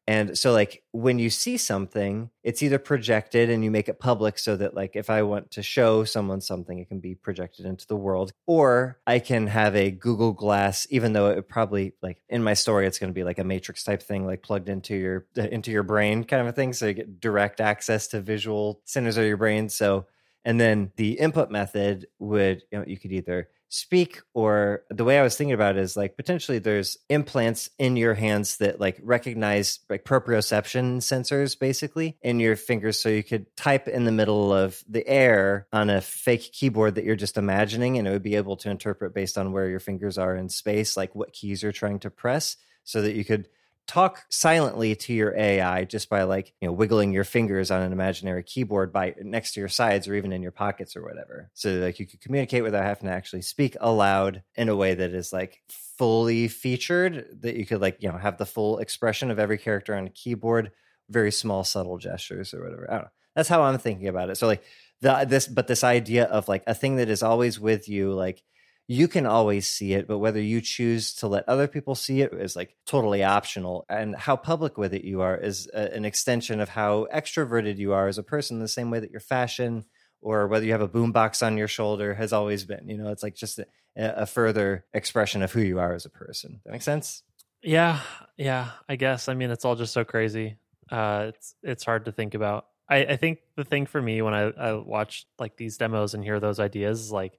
[0.09, 4.39] and so like when you see something, it's either projected and you make it public
[4.39, 7.87] so that like if I want to show someone something, it can be projected into
[7.87, 8.33] the world.
[8.47, 12.55] Or I can have a Google Glass, even though it would probably like in my
[12.55, 15.71] story, it's going to be like a matrix type thing, like plugged into your into
[15.71, 16.73] your brain kind of a thing.
[16.73, 19.69] So you get direct access to visual centers of your brain.
[19.69, 20.07] So
[20.43, 25.19] and then the input method would, you know, you could either speak or the way
[25.19, 28.99] I was thinking about it is like potentially there's implants in your hands that like
[29.03, 32.99] recognize like proprioception sensors basically in your fingers.
[32.99, 37.05] So you could type in the middle of the air on a fake keyboard that
[37.05, 40.19] you're just imagining and it would be able to interpret based on where your fingers
[40.19, 43.49] are in space like what keys you're trying to press so that you could
[43.89, 47.91] talk silently to your AI just by like you know wiggling your fingers on an
[47.91, 51.51] imaginary keyboard by next to your sides or even in your pockets or whatever.
[51.55, 55.13] So like you could communicate without having to actually speak aloud in a way that
[55.13, 55.63] is like
[55.97, 59.95] fully featured that you could like you know have the full expression of every character
[59.95, 60.71] on a keyboard,
[61.09, 62.87] very small subtle gestures or whatever.
[62.91, 63.11] I don't know.
[63.35, 64.37] That's how I'm thinking about it.
[64.37, 64.63] So like
[65.01, 68.43] the this but this idea of like a thing that is always with you like
[68.91, 72.33] you can always see it, but whether you choose to let other people see it
[72.33, 73.85] is like totally optional.
[73.91, 77.93] And how public with it you are is a, an extension of how extroverted you
[77.93, 79.85] are as a person, the same way that your fashion
[80.23, 82.89] or whether you have a boombox on your shoulder has always been.
[82.89, 86.11] You know, it's like just a, a further expression of who you are as a
[86.11, 86.63] person.
[86.65, 87.23] That makes sense?
[87.63, 88.01] Yeah,
[88.39, 88.71] yeah.
[88.89, 89.29] I guess.
[89.29, 90.57] I mean, it's all just so crazy.
[90.91, 92.67] Uh, it's it's hard to think about.
[92.89, 96.25] I, I think the thing for me when I, I watch like these demos and
[96.25, 97.39] hear those ideas is like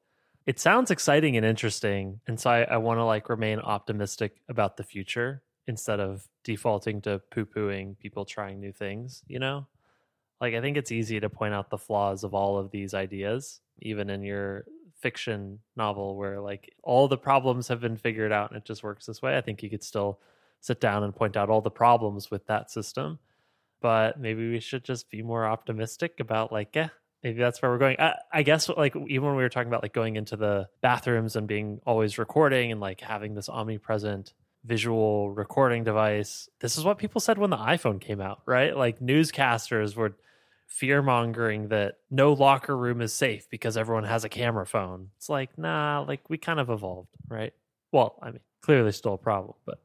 [0.50, 4.78] it sounds exciting and interesting, and so I, I want to like remain optimistic about
[4.78, 9.22] the future instead of defaulting to poo pooing people trying new things.
[9.28, 9.68] You know,
[10.42, 13.62] like I think it's easy to point out the flaws of all of these ideas,
[13.84, 14.66] even in your
[14.98, 19.06] fiction novel where like all the problems have been figured out and it just works
[19.06, 19.38] this way.
[19.38, 20.20] I think you could still
[20.62, 23.20] sit down and point out all the problems with that system.
[23.82, 26.90] But maybe we should just be more optimistic about like, yeah,
[27.24, 27.98] maybe that's where we're going.
[28.00, 31.36] I, I guess like even when we were talking about like going into the bathrooms
[31.36, 36.98] and being always recording and like having this omnipresent visual recording device, this is what
[36.98, 38.76] people said when the iPhone came out, right?
[38.76, 40.16] Like newscasters were
[40.68, 45.10] fear mongering that no locker room is safe because everyone has a camera phone.
[45.18, 47.54] It's like, nah, like we kind of evolved, right?
[47.92, 49.80] Well, I mean, clearly still a problem, but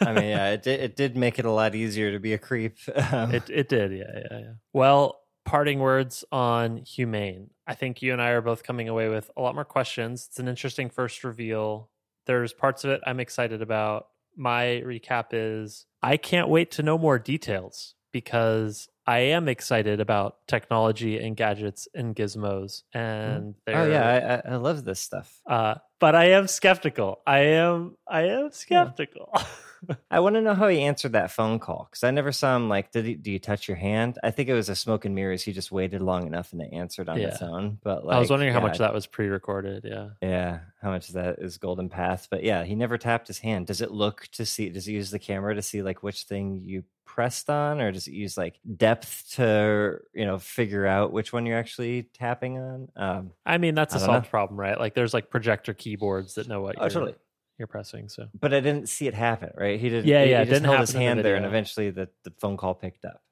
[0.00, 2.38] I mean, yeah, it did, it did make it a lot easier to be a
[2.38, 2.76] creep.
[3.12, 4.52] Um, it it did, yeah, yeah, yeah.
[4.72, 7.50] Well, parting words on Humane.
[7.66, 10.26] I think you and I are both coming away with a lot more questions.
[10.28, 11.90] It's an interesting first reveal.
[12.26, 14.08] There's parts of it I'm excited about.
[14.36, 20.46] My recap is I can't wait to know more details because I am excited about
[20.46, 25.40] technology and gadgets and gizmos and oh yeah, I, I love this stuff.
[25.46, 27.20] Uh, but I am skeptical.
[27.26, 29.30] I am I am skeptical.
[29.36, 29.44] Yeah.
[30.10, 32.68] I want to know how he answered that phone call because I never saw him
[32.68, 34.18] like, did he, do you touch your hand?
[34.22, 35.42] I think it was a smoke and mirrors.
[35.42, 37.28] He just waited long enough and it answered on Yeah.
[37.28, 37.78] its own.
[37.82, 39.84] But like, I was wondering how much that was pre-recorded.
[39.84, 40.08] Yeah.
[40.22, 42.28] Yeah, how much that is Golden Path?
[42.30, 43.66] But yeah, he never tapped his hand.
[43.66, 44.68] Does it look to see?
[44.68, 48.08] Does he use the camera to see like which thing you pressed on, or does
[48.08, 52.88] it use like depth to you know figure out which one you're actually tapping on?
[52.96, 54.14] Um, I mean, that's I a don't know.
[54.14, 54.78] solved problem, right?
[54.78, 57.14] Like there's like projector keyboards that know what oh, you're, totally.
[57.58, 58.08] You're pressing.
[58.08, 59.50] So But I didn't see it happen.
[59.56, 59.78] Right?
[59.80, 60.06] He didn't.
[60.06, 61.90] Yeah, he- yeah, He just didn't held his happen in the hand there, and eventually
[61.90, 63.22] the the phone call picked up.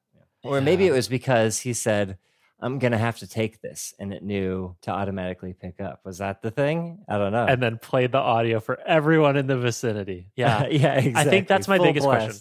[0.45, 2.19] Or maybe it was because he said.
[2.65, 6.03] I'm gonna have to take this, and it knew to automatically pick up.
[6.05, 7.05] Was that the thing?
[7.09, 7.45] I don't know.
[7.45, 10.29] and then play the audio for everyone in the vicinity.
[10.37, 10.69] Yeah.
[10.69, 11.13] yeah, exactly.
[11.17, 12.37] I think that's my Full biggest question.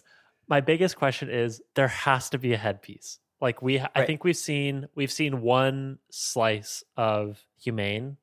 [0.47, 3.17] My biggest question is there has to be a headpiece.
[3.41, 8.17] Like we I think we've seen we've seen one slice of humane.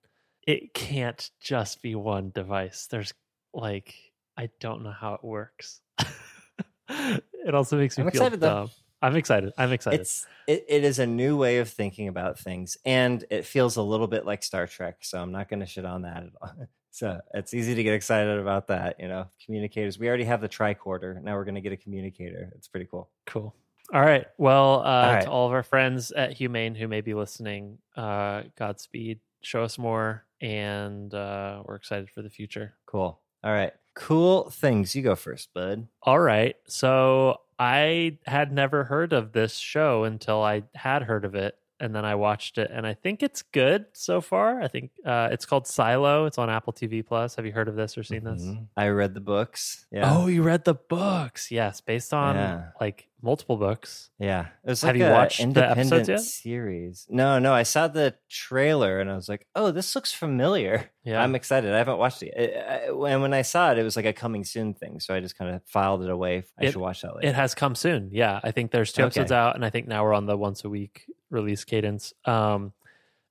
[0.46, 2.86] It can't just be one device.
[2.88, 3.12] There's
[3.58, 3.94] like
[4.36, 5.80] I don't know how it works.
[6.88, 8.70] it also makes me I'm feel excited, though.
[9.00, 9.52] I'm excited.
[9.56, 10.00] I'm excited.
[10.00, 13.82] It's it, it is a new way of thinking about things, and it feels a
[13.82, 14.98] little bit like Star Trek.
[15.02, 16.52] So I'm not going to shit on that at all.
[16.90, 18.96] So it's easy to get excited about that.
[18.98, 20.00] You know, communicators.
[20.00, 21.22] We already have the tricorder.
[21.22, 22.50] Now we're going to get a communicator.
[22.56, 23.08] It's pretty cool.
[23.24, 23.54] Cool.
[23.94, 24.26] All right.
[24.36, 25.22] Well, uh, right.
[25.22, 29.20] to all of our friends at Humane who may be listening, uh, Godspeed.
[29.42, 32.74] Show us more, and uh, we're excited for the future.
[32.86, 33.20] Cool.
[33.44, 33.72] All right.
[33.94, 34.94] Cool things.
[34.94, 35.88] You go first, bud.
[36.02, 36.56] All right.
[36.66, 41.56] So I had never heard of this show until I had heard of it.
[41.80, 44.60] And then I watched it, and I think it's good so far.
[44.60, 46.26] I think uh, it's called Silo.
[46.26, 47.36] It's on Apple TV Plus.
[47.36, 48.42] Have you heard of this or seen this?
[48.42, 48.66] Mhm.
[48.76, 49.86] I read the books.
[49.92, 50.10] Yeah.
[50.12, 51.50] Oh, you read the books?
[51.52, 52.64] Yes, based on Yeah.
[52.80, 54.10] like multiple books.
[54.18, 56.20] Yeah, it was Have like you watched the independent episodes yet?
[56.20, 57.06] series.
[57.10, 61.22] No, no, I saw the trailer and I was like, "Oh, this looks familiar." Yeah,
[61.22, 61.72] I'm excited.
[61.72, 62.34] I haven't watched it.
[62.36, 65.38] And when I saw it, it was like a coming soon thing, so I just
[65.38, 66.44] kind of filed it away.
[66.60, 67.28] I It- should watch that later.
[67.28, 68.10] It has come soon.
[68.12, 69.06] Yeah, I think there's two Okay.
[69.06, 72.12] episodes out, and I think now we're on the once a week release cadence.
[72.24, 72.72] Um,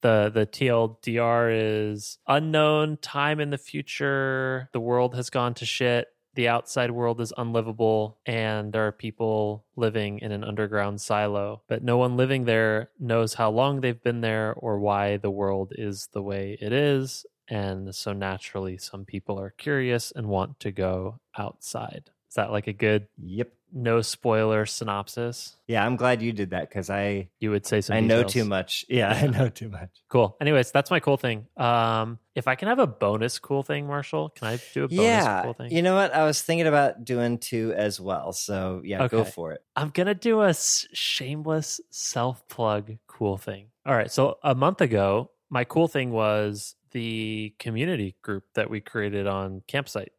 [0.01, 4.69] the the TLDR is unknown time in the future.
[4.73, 6.07] The world has gone to shit.
[6.35, 11.63] The outside world is unlivable, and there are people living in an underground silo.
[11.67, 15.73] But no one living there knows how long they've been there or why the world
[15.75, 17.25] is the way it is.
[17.47, 22.11] And so naturally, some people are curious and want to go outside.
[22.29, 23.51] Is that like a good yep.
[23.73, 25.55] no spoiler synopsis.
[25.67, 27.95] Yeah, I'm glad you did that because I You would say some.
[27.95, 28.85] I know too much.
[28.89, 29.89] Yeah, I know too much.
[30.09, 30.37] Cool.
[30.39, 31.47] Anyways, that's my cool thing.
[31.57, 35.03] Um, if I can have a bonus cool thing, Marshall, can I do a bonus
[35.03, 35.71] Yeah, cool thing?
[35.71, 36.13] you know what?
[36.13, 38.31] I was thinking about doing two as well.
[38.31, 39.61] So yeah, go for it.
[39.75, 43.67] I'm gonna do a shameless self plug cool thing.
[43.85, 44.11] All right.
[44.11, 49.61] So a month ago, my cool thing was the community group that we created on
[49.67, 50.11] Campsite.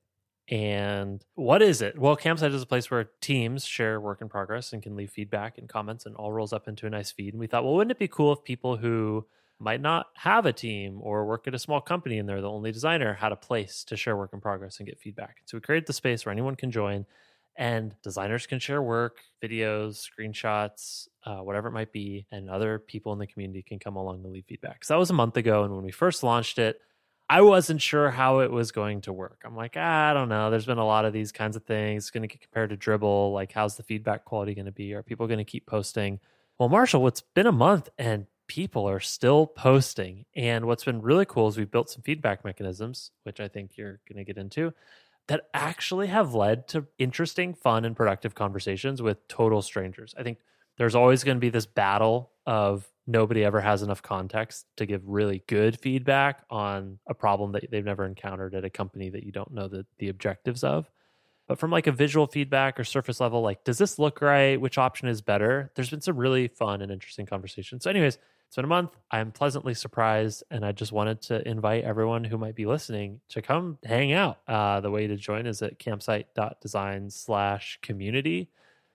[0.50, 1.98] And what is it?
[1.98, 5.58] Well, Campsite is a place where teams share work in progress and can leave feedback
[5.58, 7.34] and comments and all rolls up into a nice feed.
[7.34, 9.26] And we thought, well, wouldn't it be cool if people who
[9.58, 12.72] might not have a team or work at a small company and they're the only
[12.72, 15.42] designer had a place to share work in progress and get feedback?
[15.44, 17.04] So we created the space where anyone can join
[17.56, 23.12] and designers can share work, videos, screenshots, uh, whatever it might be, and other people
[23.12, 24.84] in the community can come along and leave feedback.
[24.84, 26.80] So that was a month ago, and when we first launched it,
[27.30, 29.42] I wasn't sure how it was going to work.
[29.44, 30.50] I'm like, ah, I don't know.
[30.50, 32.04] There's been a lot of these kinds of things.
[32.04, 33.34] It's going to get compared to Dribbble.
[33.34, 34.94] Like, how's the feedback quality going to be?
[34.94, 36.20] Are people going to keep posting?
[36.58, 40.24] Well, Marshall, it's been a month and people are still posting.
[40.34, 44.00] And what's been really cool is we've built some feedback mechanisms, which I think you're
[44.08, 44.72] going to get into,
[45.26, 50.14] that actually have led to interesting, fun, and productive conversations with total strangers.
[50.18, 50.38] I think
[50.78, 55.02] there's always going to be this battle of nobody ever has enough context to give
[55.06, 59.32] really good feedback on a problem that they've never encountered at a company that you
[59.32, 60.90] don't know the, the objectives of.
[61.48, 64.60] But from like a visual feedback or surface level, like, does this look right?
[64.60, 65.72] Which option is better?
[65.74, 67.84] There's been some really fun and interesting conversations.
[67.84, 68.90] So, anyways, it's been a month.
[69.10, 73.40] I'm pleasantly surprised, and I just wanted to invite everyone who might be listening to
[73.40, 74.40] come hang out.
[74.46, 78.50] Uh, the way to join is at campsite.design slash community.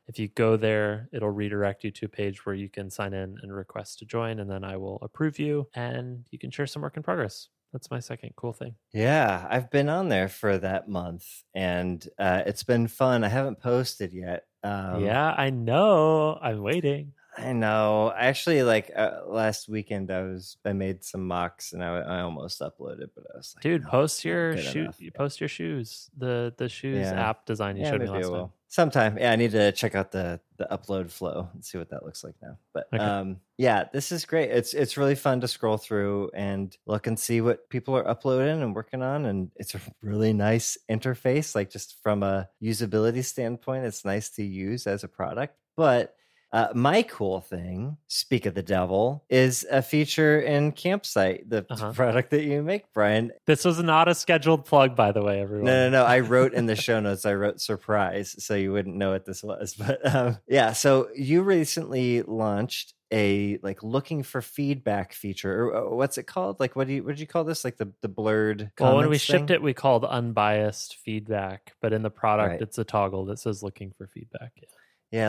[0.08, 3.38] If you go there, it'll redirect you to a page where you can sign in
[3.42, 6.82] and request to join, and then I will approve you, and you can share some
[6.82, 7.50] work in progress.
[7.72, 8.76] That's my second cool thing.
[8.92, 11.26] Yeah, I've been on there for that month,
[11.56, 13.24] and uh, it's been fun.
[13.24, 14.46] I haven't posted yet.
[14.64, 16.38] Um, yeah, I know.
[16.42, 17.14] I'm waiting.
[17.36, 18.14] I know.
[18.16, 22.62] Actually, like uh, last weekend, I was I made some mocks and I, I almost
[22.62, 24.90] uploaded, but I was like, Dude, no, post your shoe.
[25.16, 26.10] Post your shoes.
[26.16, 27.30] The the shoes Yeah.
[27.30, 28.52] app design you Yeah, showed me last time.
[28.74, 29.20] Sometime.
[29.20, 32.24] Yeah, I need to check out the the upload flow and see what that looks
[32.24, 32.58] like now.
[32.74, 33.04] But Okay.
[33.04, 34.50] um yeah, this is great.
[34.50, 38.64] It's it's really fun to scroll through and look and see what people are uploading
[38.64, 43.86] and working on and it's a really nice interface like just from a usability standpoint,
[43.86, 45.56] it's nice to use as a product.
[45.78, 46.16] But
[46.54, 51.92] uh, my cool thing, speak of the devil, is a feature in Campsite, the Uh-huh.
[51.94, 53.32] product that you make, Brian.
[53.48, 55.66] This was not a scheduled plug, by the way, everyone.
[55.66, 56.06] No, no, no.
[56.06, 59.44] I wrote in the show notes, I wrote surprise, so you wouldn't know what this
[59.44, 59.74] was.
[59.80, 65.96] But um, yeah, so you recently launched a like looking for feedback feature, or uh,
[65.96, 66.60] what's it called?
[66.60, 67.64] Like, what do you what did you call this?
[67.64, 68.72] Like the the blurred.
[68.80, 72.62] Well, when we comments shipped it, we called unbiased feedback, but in the product, Right.
[72.62, 74.52] it's a toggle that says looking for feedback.
[74.56, 74.68] Yeah,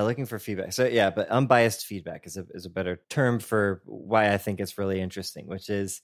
[0.00, 0.72] looking for feedback.
[0.72, 4.58] So yeah, but unbiased feedback is a is a better term for why I think
[4.58, 6.00] it's really interesting, which is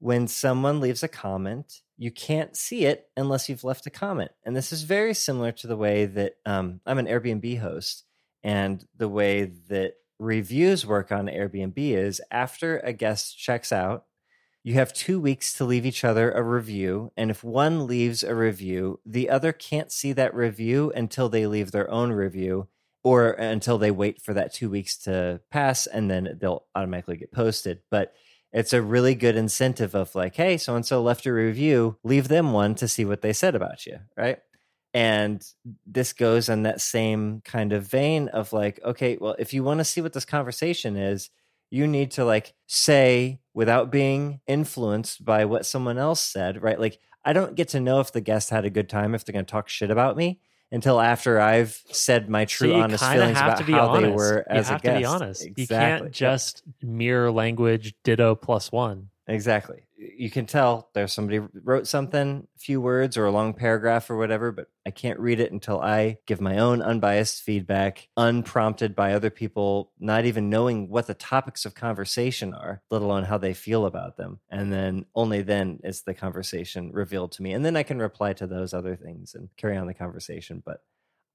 [0.00, 4.32] when someone leaves a comment, you can't see it unless you've left a comment.
[4.44, 8.04] And this is very similar to the way that um, I'm an Airbnb host,
[8.42, 14.04] and the way that reviews work on Airbnb is after a guest checks out,
[14.62, 17.12] you have two weeks to leave each other a review.
[17.16, 21.72] And if one leaves a review, the other can't see that review until they leave
[21.72, 22.68] their own review
[23.04, 27.32] or until they wait for that two weeks to pass and then they'll automatically get
[27.32, 27.80] posted.
[27.90, 28.14] But
[28.52, 32.28] it's a really good incentive of like, hey, so and so left a review, leave
[32.28, 34.38] them one to see what they said about you, right?
[34.94, 35.42] And
[35.86, 39.78] this goes on that same kind of vein of like, okay, well, if you want
[39.78, 41.30] to see what this conversation is,
[41.70, 46.78] you need to like say without being influenced by what someone else said, right?
[46.78, 49.32] Like, I don't get to know if the guest had a good time if they're
[49.32, 50.40] going to talk shit about me
[50.72, 54.02] until after I've said my true so honest feelings have about to be how honest.
[54.04, 54.94] they were as you have a guest.
[54.94, 55.48] to be honest.
[55.56, 59.10] You can't just mirror language ditto plus one.
[59.32, 59.84] Exactly.
[59.96, 64.18] You can tell there's somebody wrote something, a few words or a long paragraph or
[64.18, 69.14] whatever, but I can't read it until I give my own unbiased feedback, unprompted by
[69.14, 73.54] other people, not even knowing what the topics of conversation are, let alone how they
[73.54, 74.40] feel about them.
[74.50, 77.52] And then only then is the conversation revealed to me.
[77.54, 80.62] And then I can reply to those other things and carry on the conversation.
[80.64, 80.80] But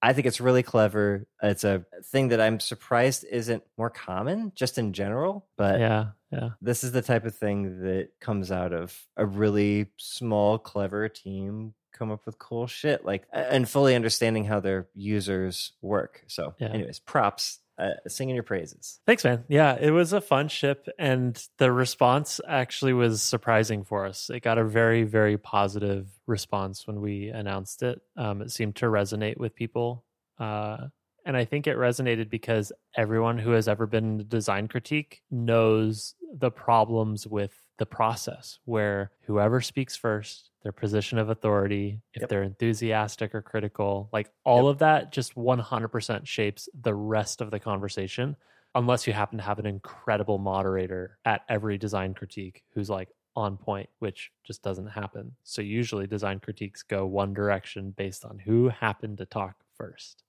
[0.03, 1.25] I think it's really clever.
[1.41, 6.49] It's a thing that I'm surprised isn't more common just in general, but yeah, yeah.
[6.61, 11.73] this is the type of thing that comes out of a really small clever team
[11.93, 16.67] come up with cool shit like and fully understanding how their users work so Yeah.
[16.69, 19.43] anyways props uh, singing your praises Thanks, man.
[19.47, 24.31] Yeah, it was a fun ship, and the response actually was surprising for us.
[24.31, 28.01] It got a very, very positive response when we announced it.
[28.15, 30.03] Um, it seemed to resonate with people.
[30.39, 30.87] Uh,
[31.27, 35.21] and I think it resonated because everyone who has ever been in a design critique
[35.29, 42.21] knows the problems with the process where whoever speaks first, their position of authority, if
[42.21, 42.29] Yep.
[42.29, 44.71] they're enthusiastic or critical, like all Yep.
[44.71, 48.37] of that just 100% shapes the rest of the conversation
[48.73, 53.57] unless you happen to have an incredible moderator at every design critique who's like on
[53.57, 55.35] point, which just doesn't happen.
[55.43, 60.23] So usually design critiques go one direction based on who happened to talk first.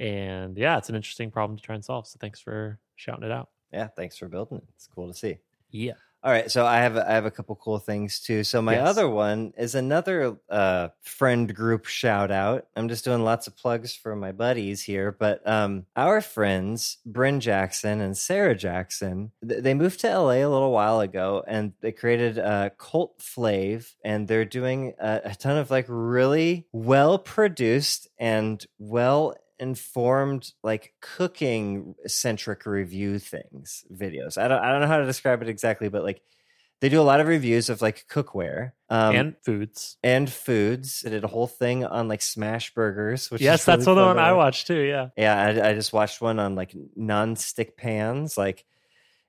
[0.00, 2.06] And yeah, it's an interesting problem to try and solve.
[2.06, 3.48] So thanks for shouting it out.
[3.72, 5.38] yeah thanks for building it it's cool to see
[5.70, 5.92] Yeah.
[6.22, 8.44] All right, so I have I have a couple cool things too.
[8.44, 8.86] So my Yes.
[8.90, 12.66] other one is another uh, friend group shout out.
[12.76, 17.40] I'm just doing lots of plugs for my buddies here, but um, our friends Bryn
[17.40, 21.90] Jackson and Sarah Jackson th- they moved to LA a little while ago, and they
[21.92, 28.08] created uh, Cult Flave, and they're doing a, a ton of like really well produced
[28.18, 34.98] and well informed like cooking centric review things videos i don't i don't know how
[34.98, 36.22] to describe it exactly but like
[36.80, 39.98] they do a lot of reviews of like cookware um, and foods.
[40.02, 43.94] and foods they did a whole thing on like smash burgers which Yes, that's the
[43.94, 44.38] one I watch.
[44.38, 44.80] watched too.
[44.80, 45.08] Yeah.
[45.16, 48.64] yeah I, I just watched one on like non-stick pans like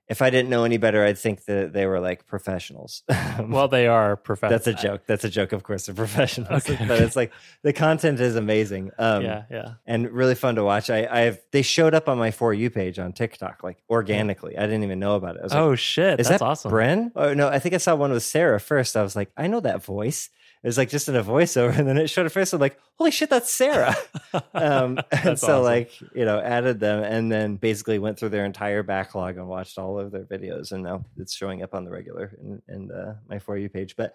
[0.08, 3.02] if i didn't know any better i'd think that they were like professionals
[3.38, 4.64] Well, they are professionals.
[4.64, 7.32] that's a joke that's a joke of course they're professionals Okay, but it's like
[7.62, 9.74] the content is amazing um yeah, yeah.
[9.86, 10.90] and really fun to watch.
[10.90, 14.56] I, I've they showed up on my for you page on TikTok like organically.
[14.58, 15.40] I didn't even know about it.
[15.40, 16.70] I was like, Oh shit, is that's that awesome.
[16.70, 17.12] Bryn?
[17.16, 18.96] Oh no, I think I saw one with Sarah first.
[18.96, 20.28] I was like, I know that voice.
[20.62, 22.52] It was like just in a voiceover, and then it showed up first.
[22.52, 23.96] I'm like, holy shit, that's Sarah.
[24.54, 25.64] um, and That's so awesome.
[25.64, 29.76] like you know added them, and then basically went through their entire backlog and watched
[29.76, 33.16] all of their videos, and now it's showing up on the regular in, in uh,
[33.28, 33.96] my for you page.
[33.96, 34.14] But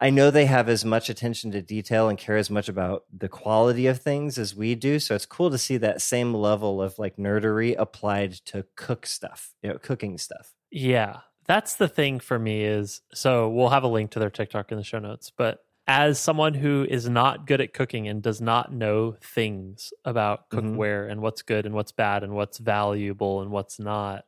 [0.00, 3.28] I know they have as much attention to detail and care as much about the
[3.28, 4.98] quality of things as we do.
[5.00, 9.54] So it's cool to see that same level of like nerdery applied to cook stuff,
[9.62, 10.54] you know, cooking stuff.
[10.70, 11.18] Yeah.
[11.46, 14.78] That's the thing for me is so we'll have a link to their TikTok in
[14.78, 18.72] the show notes, but as someone who is not good at cooking and does not
[18.72, 20.76] know things about Mhm.
[20.76, 24.26] cookware and what's good and what's bad and what's valuable and what's not,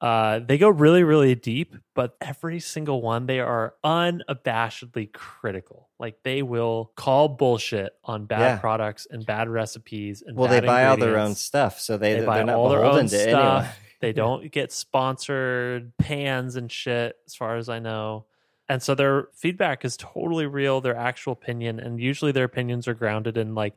[0.00, 1.74] uh, they go really, really deep.
[1.94, 5.88] But every single one, they are unabashedly critical.
[5.98, 8.58] Like they will call bullshit on bad Yeah.
[8.60, 12.24] products and bad recipes and Well, they buy all their own stuff, so they, They
[12.24, 13.64] buy not all their own to anyone.
[13.64, 13.78] stuff.
[14.00, 18.26] They don't get sponsored pans and shit, as far as I know.
[18.70, 21.80] And so their feedback is totally real, their actual opinion.
[21.80, 23.74] And usually their opinions are grounded in like,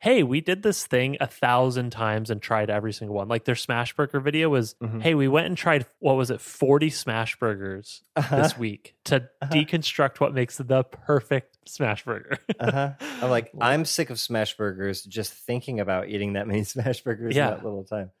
[0.00, 3.26] hey, we did this thing a thousand times and tried every single one.
[3.26, 5.02] Like their smash burger video was, Mhm.
[5.02, 9.50] hey, we went and tried, what was it, 40 smash burgers this week to Uh-huh.
[9.52, 12.38] deconstruct what makes the perfect smash burger.
[12.60, 12.92] Uh-huh.
[13.20, 15.02] I'm like, I'm sick of smash burgers.
[15.02, 17.48] Just thinking about eating that many smash burgers Yeah.
[17.48, 18.12] in that little time.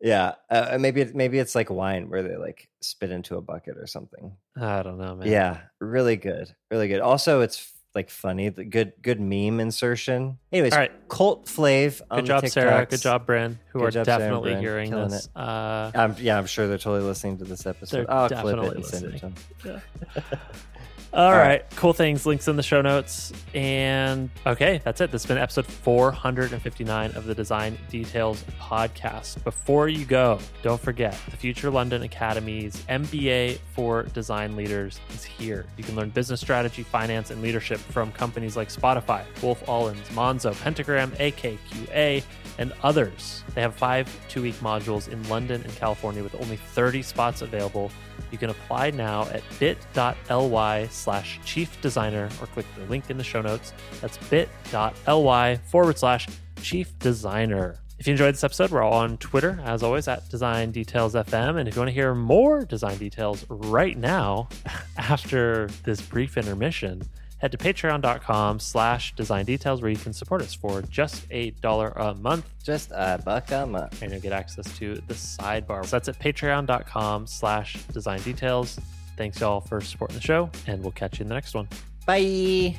[0.00, 3.78] Yeah, uh, maybe it, maybe it's like wine where they like spit into a bucket
[3.78, 4.36] or something.
[4.56, 5.28] I don't know, man.
[5.28, 7.00] Yeah, really good, really good.
[7.00, 10.38] Also, it's like funny, the good good meme insertion.
[10.52, 11.08] Anyways, All right.
[11.08, 12.02] Cult Flav.
[12.10, 12.84] on Good job, Sarah.
[12.86, 15.30] Good job, Bryn, who Good are job, definitely hearing Killing this.
[15.34, 18.06] Uh, I'm, yeah, I'm sure they're totally listening to this episode.
[18.08, 19.34] I'll clip it definitely and send it to listening.
[19.64, 19.80] them.
[21.16, 21.46] All All right.
[21.48, 21.70] right.
[21.76, 22.26] Cool things.
[22.26, 23.32] Links in the show notes.
[23.54, 25.10] And okay, that's it.
[25.10, 29.42] This has been episode 459 of the Design Details podcast.
[29.42, 35.64] Before you go, don't forget the Future London Academy's MBA for Design Leaders is here.
[35.78, 40.52] You can learn business strategy, finance, and leadership from companies like Spotify, Wolff Olins, Monzo,
[40.62, 42.22] Pentagram, AKQA,
[42.58, 43.44] and others.
[43.54, 47.90] They have five two week modules in London and California with only 30 spots available.
[48.30, 53.24] You can apply now at bit.ly slash chief designer or click the link in the
[53.24, 53.72] show notes.
[54.00, 56.28] That's bit.ly forward slash
[56.62, 57.78] chief designer.
[57.98, 61.58] If you enjoyed this episode, we're all on Twitter, as always, at Design Details FM.
[61.58, 64.50] And if you want to hear more design details right now,
[64.98, 67.02] after this brief intermission,
[67.46, 72.14] head to patreon.com slash design details where you can support us for just $8 a
[72.14, 74.02] month Just a buck a month.
[74.02, 75.84] and you'll get access to the sidebar.
[75.84, 78.80] So that's at patreon.com slash design details.
[79.16, 81.68] Thanks y'all for supporting the show, and we'll catch you in the next one.
[82.04, 82.76] Bye.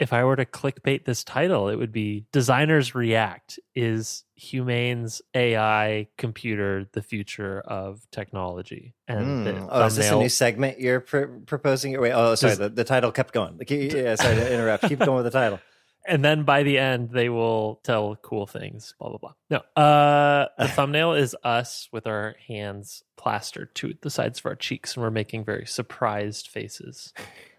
[0.00, 6.08] If I were to clickbait this title, it would be Designers React Is Humane's AI
[6.16, 8.94] Computer the Future of Technology?
[9.06, 9.68] And Mm.
[9.70, 12.00] Oh, is this a new segment you're pr- proposing?
[12.00, 12.54] Wait, oh, sorry.
[12.54, 13.60] The, the title kept going.
[13.68, 14.88] Yeah, sorry to interrupt.
[14.88, 15.60] Keep going with the title.
[16.06, 20.46] and then by the end they will tell cool things blah blah blah no uh
[20.58, 25.02] the thumbnail is us with our hands plastered to the sides of our cheeks and
[25.02, 27.12] we're making very surprised faces